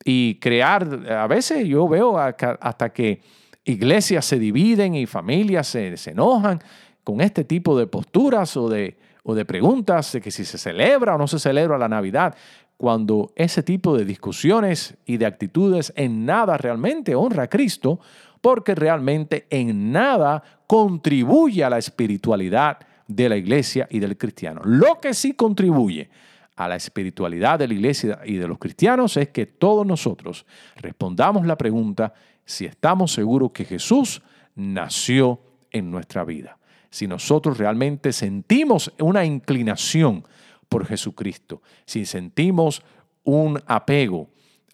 [0.05, 3.21] y crear, a veces yo veo hasta que
[3.65, 6.59] iglesias se dividen y familias se, enojan
[7.03, 11.15] con este tipo de posturas o de, o de preguntas de que si se celebra
[11.15, 12.35] o no se celebra la Navidad,
[12.77, 17.99] cuando ese tipo de discusiones y de actitudes en nada realmente honra a Cristo,
[18.41, 24.61] porque realmente en nada contribuye a la espiritualidad de la iglesia y del cristiano.
[24.63, 26.11] Lo que sí contribuye
[26.59, 30.45] a la espiritualidad de la iglesia y de los cristianos es que todos nosotros
[30.75, 34.21] respondamos la pregunta si estamos seguros que Jesús
[34.55, 35.39] nació
[35.71, 36.57] en nuestra vida.
[36.89, 40.25] Si nosotros realmente sentimos una inclinación
[40.67, 42.83] por Jesucristo, si sentimos
[43.23, 44.29] un apego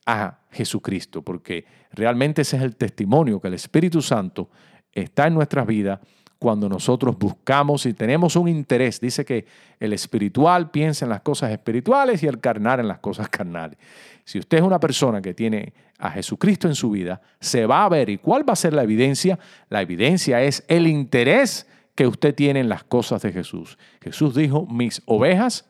[0.08, 4.50] a Jesucristo, porque realmente ese es el testimonio que el Espíritu Santo
[4.92, 6.00] está en nuestras vidas
[6.46, 9.02] cuando nosotros buscamos y tenemos un interés.
[9.02, 9.48] Dice que
[9.80, 13.80] el espiritual piensa en las cosas espirituales y el carnal en las cosas carnales.
[14.26, 17.90] Si usted es una persona que tiene a Jesucristo en su vida, se va a
[17.90, 18.12] ver.
[18.12, 19.40] ¿Y cuál va a ser la evidencia?
[19.70, 21.66] La evidencia es el interés
[21.96, 23.80] que usted tiene en las cosas de Jesús.
[24.00, 25.68] Jesús dijo, mis ovejas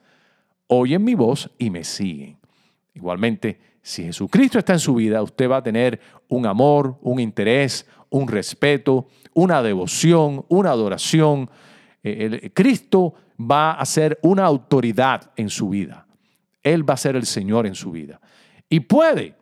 [0.68, 2.36] oyen mi voz y me siguen.
[2.94, 7.88] Igualmente, si Jesucristo está en su vida, usted va a tener un amor, un interés,
[8.10, 11.50] un respeto, una devoción, una adoración.
[12.02, 16.08] El, Cristo va a ser una autoridad en su vida.
[16.64, 18.20] Él va a ser el Señor en su vida.
[18.68, 19.36] Y puede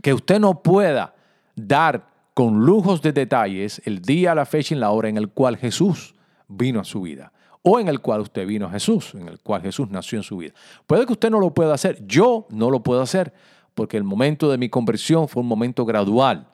[0.00, 1.14] que usted no pueda
[1.56, 5.56] dar con lujos de detalles el día, la fecha y la hora en el cual
[5.56, 6.14] Jesús
[6.46, 9.60] vino a su vida o en el cual usted vino a Jesús, en el cual
[9.62, 10.52] Jesús nació en su vida.
[10.86, 13.34] Puede que usted no lo pueda hacer, yo no lo puedo hacer,
[13.74, 16.46] porque el momento de mi conversión fue un momento gradual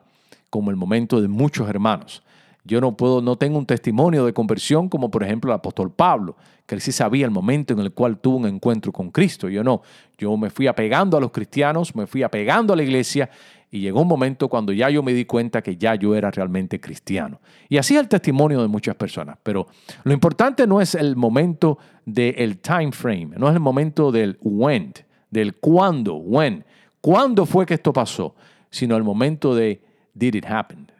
[0.49, 2.23] como el momento de muchos hermanos.
[2.65, 6.37] Yo no puedo, no tengo un testimonio de conversión como por ejemplo el apóstol Pablo,
[6.65, 9.49] que él sí sabía el momento en el cual tuvo un encuentro con Cristo.
[9.49, 9.81] Yo no,
[10.17, 13.29] yo me fui apegando a los cristianos, me fui apegando a la iglesia
[13.69, 16.79] y llegó un momento cuando ya yo me di cuenta que ya yo era realmente
[16.79, 17.41] cristiano.
[17.67, 19.37] Y así es el testimonio de muchas personas.
[19.41, 19.67] Pero
[20.03, 24.93] lo importante no es el momento del time frame, no es el momento del when,
[25.31, 26.63] del cuándo, when,
[27.01, 28.35] cuándo fue que esto pasó,
[28.69, 29.81] sino el momento de
[30.13, 30.91] did it happen?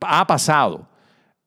[0.00, 0.86] Ha pasado,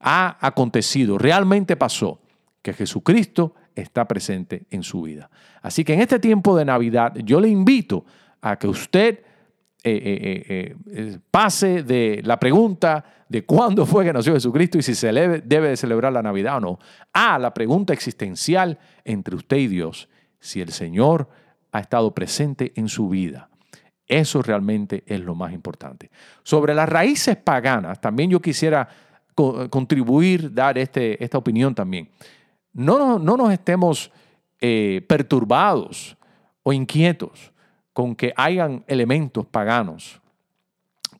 [0.02, 2.20] ha acontecido, realmente pasó
[2.62, 5.30] que Jesucristo está presente en su vida.
[5.62, 8.06] Así que en este tiempo de Navidad yo le invito
[8.42, 9.20] a que usted
[9.84, 14.94] eh, eh, eh, pase de la pregunta de cuándo fue que nació Jesucristo y si
[14.94, 16.80] se debe, debe de celebrar la Navidad o no,
[17.14, 21.30] a la pregunta existencial entre usted y Dios, si el Señor
[21.72, 23.50] ha estado presente en su vida.
[24.06, 26.12] Eso realmente es lo más importante.
[26.44, 28.88] Sobre las raíces paganas, también yo quisiera
[29.70, 32.10] contribuir, dar este, esta opinión también.
[32.74, 34.12] No, no, nos estemos
[34.60, 36.18] eh, perturbados
[36.64, 37.52] o inquietos
[37.94, 40.22] con que hayan elementos paganos,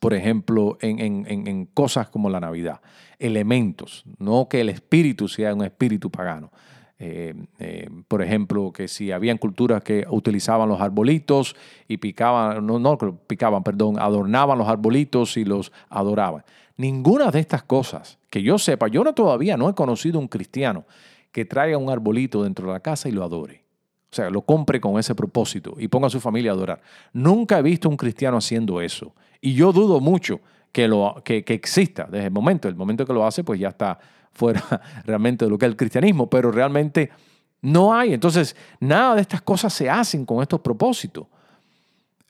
[0.00, 2.80] por ejemplo, en, cosas como la Navidad.
[3.18, 6.50] Elementos, no que el espíritu sea un espíritu pagano.
[6.98, 11.56] Eh, eh, por ejemplo, que si habían culturas que utilizaban los arbolitos
[11.88, 12.96] y picaban, no, no
[13.26, 16.44] picaban, perdón, adornaban los arbolitos y los adoraban.
[16.76, 20.84] Ninguna de estas cosas que yo sepa, yo no todavía no he conocido un cristiano
[21.30, 23.64] que traiga un arbolito dentro de la casa y lo adore.
[24.10, 26.82] O sea, lo compre con ese propósito y ponga a su familia a adorar.
[27.12, 29.14] Nunca he visto un cristiano haciendo eso.
[29.40, 32.68] Y yo dudo mucho que, lo, que, que exista desde el momento.
[32.68, 33.98] El momento que lo hace, pues ya está
[34.32, 34.62] fuera
[35.04, 37.10] realmente de lo que es el cristianismo, pero realmente
[37.62, 38.12] no hay.
[38.12, 41.26] Entonces, nada de estas cosas se hacen con estos propósitos.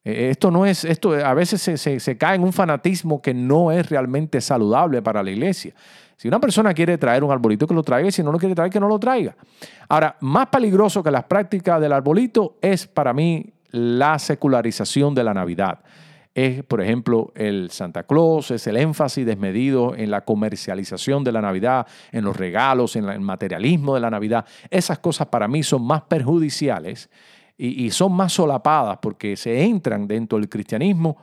[0.04, 3.70] Eh, esto no es, esto a veces se, se, cae en un fanatismo que no
[3.70, 5.74] es realmente saludable para la iglesia.
[6.16, 8.54] Si una persona quiere traer un arbolito, que lo traiga, y si no lo quiere
[8.54, 9.34] traer, que no lo traiga.
[9.88, 15.34] Ahora, más peligroso que las prácticas del arbolito es para mí la secularización de la
[15.34, 15.80] Navidad.
[16.34, 21.42] Es, por ejemplo, el Santa Claus, es el énfasis desmedido en la comercialización de la
[21.42, 24.46] Navidad, en los regalos, en el materialismo de la Navidad.
[24.70, 27.10] Esas cosas para mí son más perjudiciales
[27.64, 31.16] y, son más solapadas porque se entran dentro del cristianismo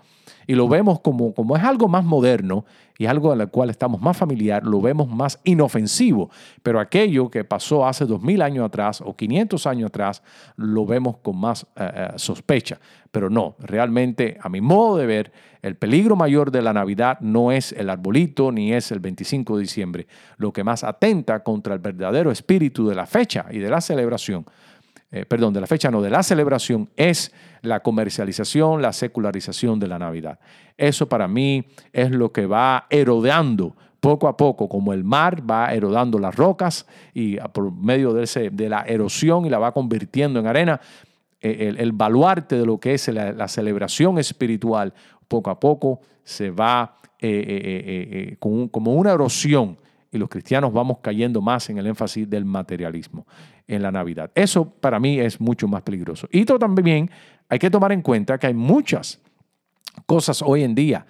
[0.48, 2.66] y lo vemos como, como es algo más moderno
[2.98, 6.30] y algo al cual estamos más familiar, lo vemos más inofensivo.
[6.64, 10.24] Pero aquello que pasó hace dos mil años atrás o 500 años atrás,
[10.56, 12.80] lo vemos con más eh, eh, sospecha.
[13.12, 15.32] Pero no, realmente, a mi modo de ver,
[15.62, 19.62] el peligro mayor de la Navidad no es el arbolito ni es el 25 de
[19.62, 20.08] diciembre.
[20.38, 24.46] Lo que más atenta contra el verdadero espíritu de la fecha y de la celebración
[25.12, 27.34] eh, perdón, de la fecha, no, de la celebración, es
[27.64, 30.39] la comercialización, la secularización de la Navidad.
[30.78, 35.74] Eso para mí es lo que va erodeando poco a poco, como el mar va
[35.74, 40.45] erodando las rocas y por medio de, ese, la erosión y la va convirtiendo en
[40.45, 40.80] arena,
[41.41, 44.93] eh, el, baluarte de lo que es la, celebración espiritual,
[45.28, 49.78] poco a poco se va eh, como una erosión
[50.12, 53.26] y los cristianos vamos cayendo más en el énfasis del materialismo
[53.70, 54.32] en la Navidad.
[54.36, 56.28] Eso para mí es mucho más peligroso.
[56.32, 57.09] Y también
[57.47, 59.22] hay que tomar en cuenta que hay muchas
[60.05, 61.05] cosas hoy en día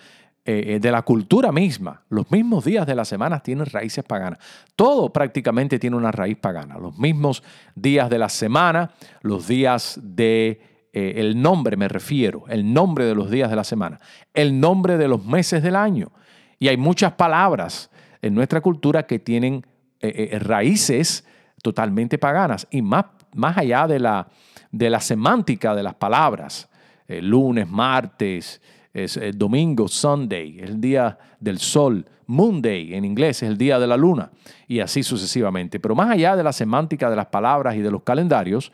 [0.45, 2.03] eh, eh, de la cultura misma.
[2.09, 4.39] Los mismos días de la semana tienen raíces paganas.
[4.75, 6.77] Todo prácticamente tiene una raíz pagana.
[6.77, 7.43] Los mismos
[7.75, 8.91] días de la semana,
[9.21, 13.63] los días de eh, el nombre me refiero, el nombre de los días de la
[13.63, 13.99] semana,
[14.33, 16.11] el nombre de los meses del año.
[16.57, 17.89] Y hay muchas palabras
[18.21, 19.65] en nuestra cultura que tienen
[20.01, 21.25] raíces
[21.61, 23.05] totalmente paganas y más,
[23.35, 24.27] más allá de la,
[24.71, 26.69] de la semántica de las palabras.
[27.07, 28.61] Eh, lunes, martes,
[28.93, 33.97] es, domingo, Sunday, el día del sol, Monday en inglés es el día de la
[33.97, 34.31] luna
[34.67, 35.79] y así sucesivamente.
[35.79, 38.71] Pero más allá de la semántica de las palabras y de los calendarios,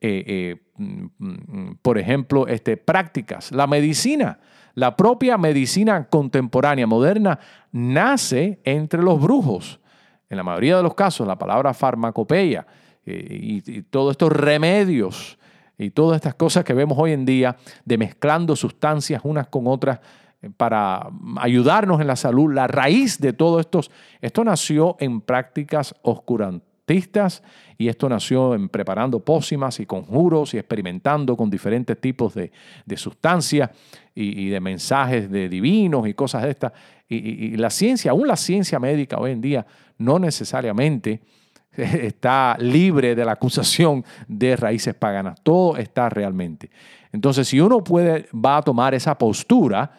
[0.00, 4.38] mm, mm, por ejemplo, este, prácticas, la medicina
[4.74, 7.38] la propia medicina contemporánea moderna
[7.72, 9.80] nace entre los brujos.
[10.34, 12.66] En la mayoría de los casos, la palabra farmacopeia
[13.06, 15.38] eh, y, todos estos remedios
[15.78, 20.00] y todas estas cosas que vemos hoy en día de mezclando sustancias unas con otras
[20.42, 23.80] eh, para ayudarnos en la salud, la raíz de todo esto,
[24.20, 27.44] esto nació en prácticas oscurantistas
[27.78, 32.50] y esto nació en preparando pócimas y conjuros y experimentando con diferentes tipos de,
[32.96, 33.70] sustancias
[34.16, 36.72] y, de mensajes de divinos y cosas de estas.
[37.08, 39.66] Y, la ciencia, aún la ciencia médica hoy en día,
[39.98, 41.20] no necesariamente
[41.76, 45.40] está libre de la acusación de raíces paganas.
[45.42, 46.70] Todo está realmente.
[47.12, 49.92] Entonces, si uno puede, va a tomar esa postura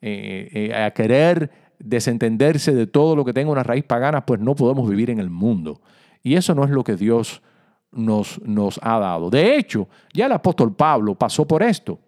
[0.00, 4.54] eh, eh, a querer desentenderse de todo lo que tenga una raíz pagana, pues no
[4.54, 5.80] podemos vivir en el mundo.
[6.22, 7.42] Y eso no es lo que Dios
[7.90, 9.30] nos, nos ha dado.
[9.30, 11.98] De hecho, ya el apóstol Pablo pasó por esto.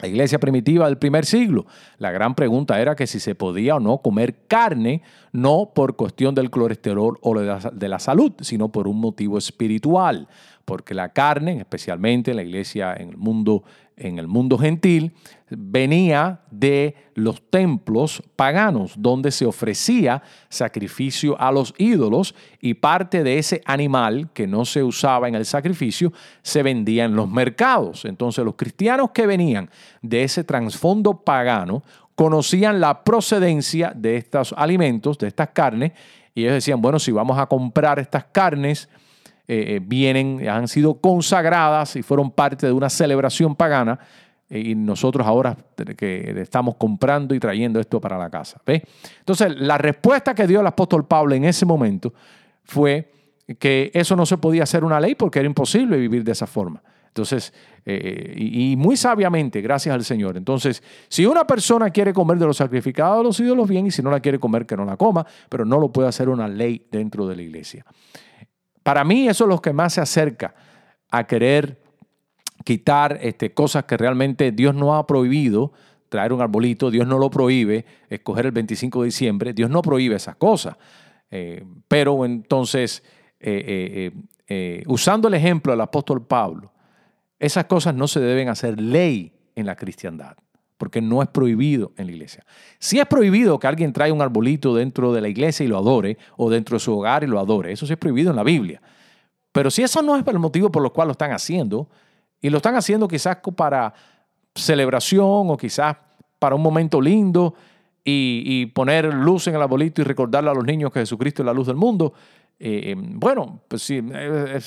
[0.00, 1.66] La iglesia primitiva del primer siglo,
[1.98, 6.34] la gran pregunta era que si se podía o no comer carne, no por cuestión
[6.34, 10.26] del colesterol o de la salud, sino por un motivo espiritual.
[10.64, 13.62] Porque la carne, especialmente en la iglesia en el mundo,
[13.96, 15.12] en el mundo gentil,
[15.50, 23.38] venía de los templos paganos, donde se ofrecía sacrificio a los ídolos y parte de
[23.38, 28.04] ese animal que no se usaba en el sacrificio se vendía en los mercados.
[28.04, 29.70] Entonces los cristianos que venían
[30.02, 31.82] de ese trasfondo pagano
[32.14, 35.92] conocían la procedencia de estos alimentos, de estas carnes,
[36.34, 38.88] y ellos decían, bueno, si vamos a comprar estas carnes,
[39.46, 43.98] eh, vienen, han sido consagradas y fueron parte de una celebración pagana
[44.50, 45.56] y nosotros ahora
[45.96, 48.60] que estamos comprando y trayendo esto para la casa.
[48.66, 52.12] Entonces, la respuesta que dio el apóstol Pablo en ese momento
[52.62, 53.10] fue
[53.58, 56.82] que eso no se podía hacer una ley porque era imposible vivir de esa forma.
[57.08, 57.52] Entonces,
[57.86, 60.36] eh, y, muy sabiamente, gracias al Señor.
[60.36, 64.02] Entonces, si una persona quiere comer de los sacrificados de los ídolos, bien, y si
[64.02, 66.84] no la quiere comer, que no la coma, pero no lo puede hacer una ley
[66.90, 67.86] dentro de la iglesia.
[68.84, 70.54] Para mí, eso es lo que más se acerca
[71.10, 71.80] a querer
[72.64, 75.72] quitar este, cosas que realmente Dios no ha prohibido,
[76.10, 80.16] traer un arbolito, Dios no lo prohíbe, escoger el 25 de diciembre, Dios no prohíbe
[80.16, 80.76] esas cosas.
[81.30, 83.02] Eh, pero entonces,
[83.40, 84.12] eh,
[84.46, 86.70] eh, usando el ejemplo del apóstol Pablo,
[87.38, 90.36] esas cosas no se deben hacer ley en la cristiandad,
[90.76, 92.44] porque no es prohibido en la iglesia.
[92.78, 96.18] Si es prohibido que alguien traiga un arbolito dentro de la iglesia y lo adore,
[96.36, 98.82] o dentro de su hogar y lo adore, eso sí es prohibido en la Biblia.
[99.52, 101.88] Pero si eso no es el motivo por el cual lo están haciendo,
[102.40, 103.94] y lo están haciendo quizás para
[104.54, 105.96] celebración o quizás
[106.38, 107.54] para un momento lindo
[108.04, 111.54] y, poner luz en el arbolito y recordarle a los niños que Jesucristo es la
[111.54, 112.12] luz del mundo.
[112.58, 114.02] Eh, em, bueno, pues sí,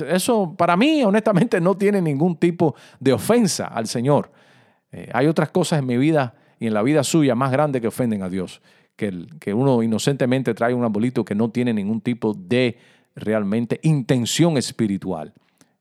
[0.10, 4.32] eso para mí honestamente no tiene ningún tipo de ofensa al Señor.
[4.92, 7.88] Eh, hay otras cosas en mi vida y en la vida suya más grandes que
[7.88, 8.62] ofenden a Dios.
[8.96, 12.78] Que, uno inocentemente trae un arbolito que no tiene ningún tipo de
[13.16, 15.34] realmente intención espiritual.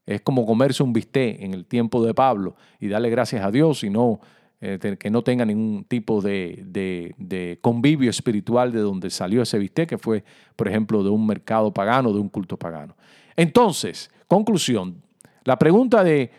[0.04, 3.82] Es como comerse un bistec en el tiempo de Pablo y darle gracias a Dios
[3.84, 4.20] y no
[4.60, 9.98] eh, que no tenga ningún tipo de, convivio espiritual de donde salió ese bistec, que
[9.98, 10.24] fue,
[10.56, 12.96] por ejemplo, de un mercado pagano, de un culto pagano.
[13.36, 15.02] Entonces, conclusión,
[15.44, 16.30] la pregunta de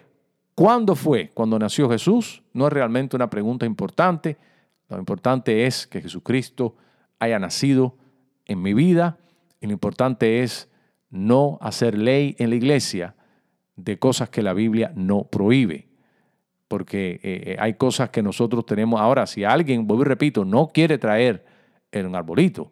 [0.58, 4.38] cuándo fue cuando nació Jesús no es realmente una pregunta importante.
[4.90, 6.76] Lo importante es que Jesucristo
[7.20, 7.96] haya nacido
[8.46, 9.20] en mi vida
[9.62, 10.68] y lo importante es
[11.12, 13.16] no hacer ley en la iglesia
[13.76, 15.90] de cosas que la Biblia no prohíbe.
[16.68, 19.00] Porque eh, eh, hay cosas que nosotros tenemos.
[19.00, 21.46] Ahora, si alguien, vuelvo y repito, no quiere traer
[21.94, 22.72] un arbolito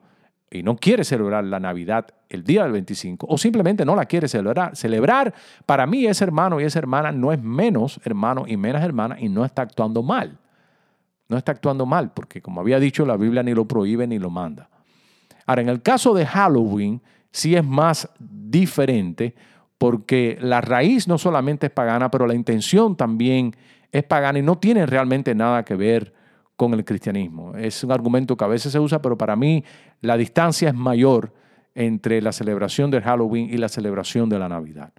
[0.55, 4.27] y no quiere celebrar la Navidad el día del 25 o simplemente no la quiere
[4.27, 5.33] celebrar, celebrar
[5.65, 9.29] para mí ese hermano y esa hermana no es menos hermano y menos hermana y
[9.29, 10.37] no está actuando mal.
[11.27, 14.29] No está actuando mal porque como había dicho la Biblia ni lo prohíbe ni lo
[14.29, 14.69] manda.
[15.45, 17.01] Ahora, en el caso de Halloween
[17.31, 19.35] sí es más diferente
[19.77, 23.55] porque la raíz no solamente es pagana, pero la intención también
[23.91, 26.13] es pagana y no tiene realmente nada que ver
[26.55, 27.55] con el cristianismo.
[27.55, 29.63] Es un argumento que a veces se usa, pero para mí
[30.01, 31.33] la distancia es mayor
[31.73, 34.93] entre la celebración del Halloween y la celebración de la Navidad.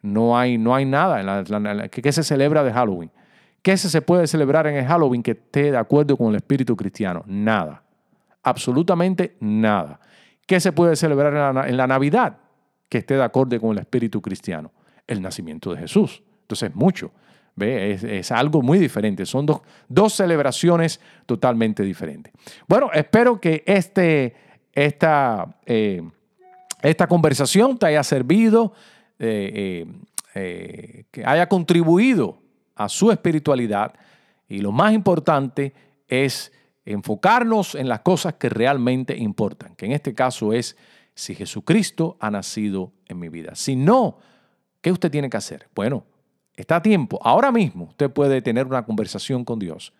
[0.00, 1.20] No hay, no hay nada.
[1.20, 3.10] En ¿Qué se celebra de Halloween?
[3.62, 7.22] ¿Qué se puede celebrar en el Halloween que esté de acuerdo con el espíritu cristiano?
[7.26, 7.82] Nada.
[8.42, 10.00] Absolutamente nada.
[10.46, 12.38] ¿Qué se puede celebrar en la Navidad?
[12.92, 14.70] que esté de acuerdo con el espíritu cristiano,
[15.06, 16.22] el nacimiento de Jesús.
[16.42, 17.10] Entonces es mucho.
[17.58, 19.26] Es, algo muy diferente.
[19.26, 22.32] Son dos, dos, celebraciones totalmente diferentes.
[22.66, 24.34] Bueno, espero que este,
[24.72, 26.02] esta, eh,
[26.80, 28.72] esta conversación te haya servido,
[29.18, 29.86] eh,
[30.34, 32.38] eh, que haya contribuido
[32.74, 33.94] a su espiritualidad.
[34.48, 35.74] Y lo más importante
[36.08, 36.52] es
[36.84, 40.76] enfocarnos en las cosas que realmente importan, que en este caso es
[41.14, 43.54] si Jesucristo ha nacido en mi vida.
[43.54, 44.18] Si no,
[44.80, 45.68] ¿qué usted tiene que hacer?
[45.74, 46.04] Bueno,
[46.56, 47.18] está a tiempo.
[47.22, 49.92] Ahora mismo usted puede tener una conversación con Dios.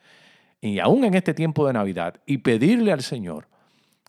[0.61, 3.48] Y aún en este tiempo de Navidad y pedirle al Señor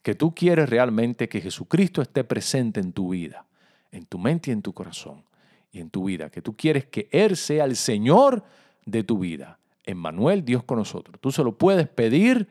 [0.01, 3.45] que tú quieres realmente que Jesucristo esté presente en tu vida,
[3.91, 5.23] en tu mente y en tu corazón
[5.71, 6.29] y en tu vida.
[6.29, 8.43] Que tú quieres que Él sea el Señor
[8.85, 9.57] de tu vida.
[9.85, 11.19] Emmanuel, Dios con nosotros.
[11.19, 12.47] Tú se lo puedes pedir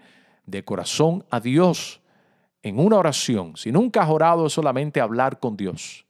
[0.46, 2.02] de corazón a Dios
[2.62, 6.06] en una oración, si nunca has orado, es solamente hablar con Dios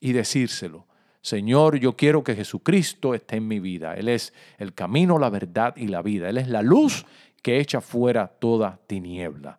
[0.00, 0.86] y decírselo.
[1.22, 3.94] Señor, yo quiero que Jesucristo esté en mi vida.
[3.94, 6.28] Él es el camino, la verdad y la vida.
[6.28, 7.04] Él es la luz
[7.42, 9.58] que echa fuera toda tiniebla.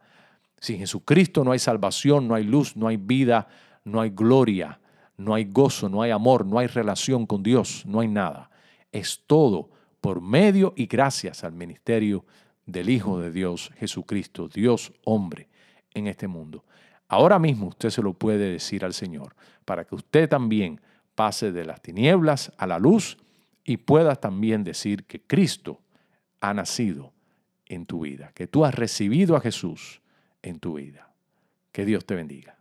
[0.60, 3.48] Sin Jesucristo no hay salvación, no hay luz, no hay vida,
[3.84, 4.80] no hay gloria,
[5.18, 8.50] no hay gozo, no hay amor, no hay relación con Dios, no hay nada.
[8.92, 9.70] Es todo
[10.02, 12.26] por medio y gracias al ministerio
[12.66, 15.48] del Hijo de Dios, Jesucristo, Dios hombre
[15.94, 16.64] en este mundo.
[17.08, 19.36] Ahora mismo usted se lo puede decir al Señor
[19.66, 20.80] para que usted también
[21.16, 23.18] pase de las tinieblas a la luz
[23.64, 25.82] y puedas también decir que Cristo
[26.40, 27.14] ha nacido
[27.66, 30.02] en tu vida, que tú has recibido a Jesús
[30.42, 31.14] en tu vida.
[31.72, 32.61] Que Dios te bendiga.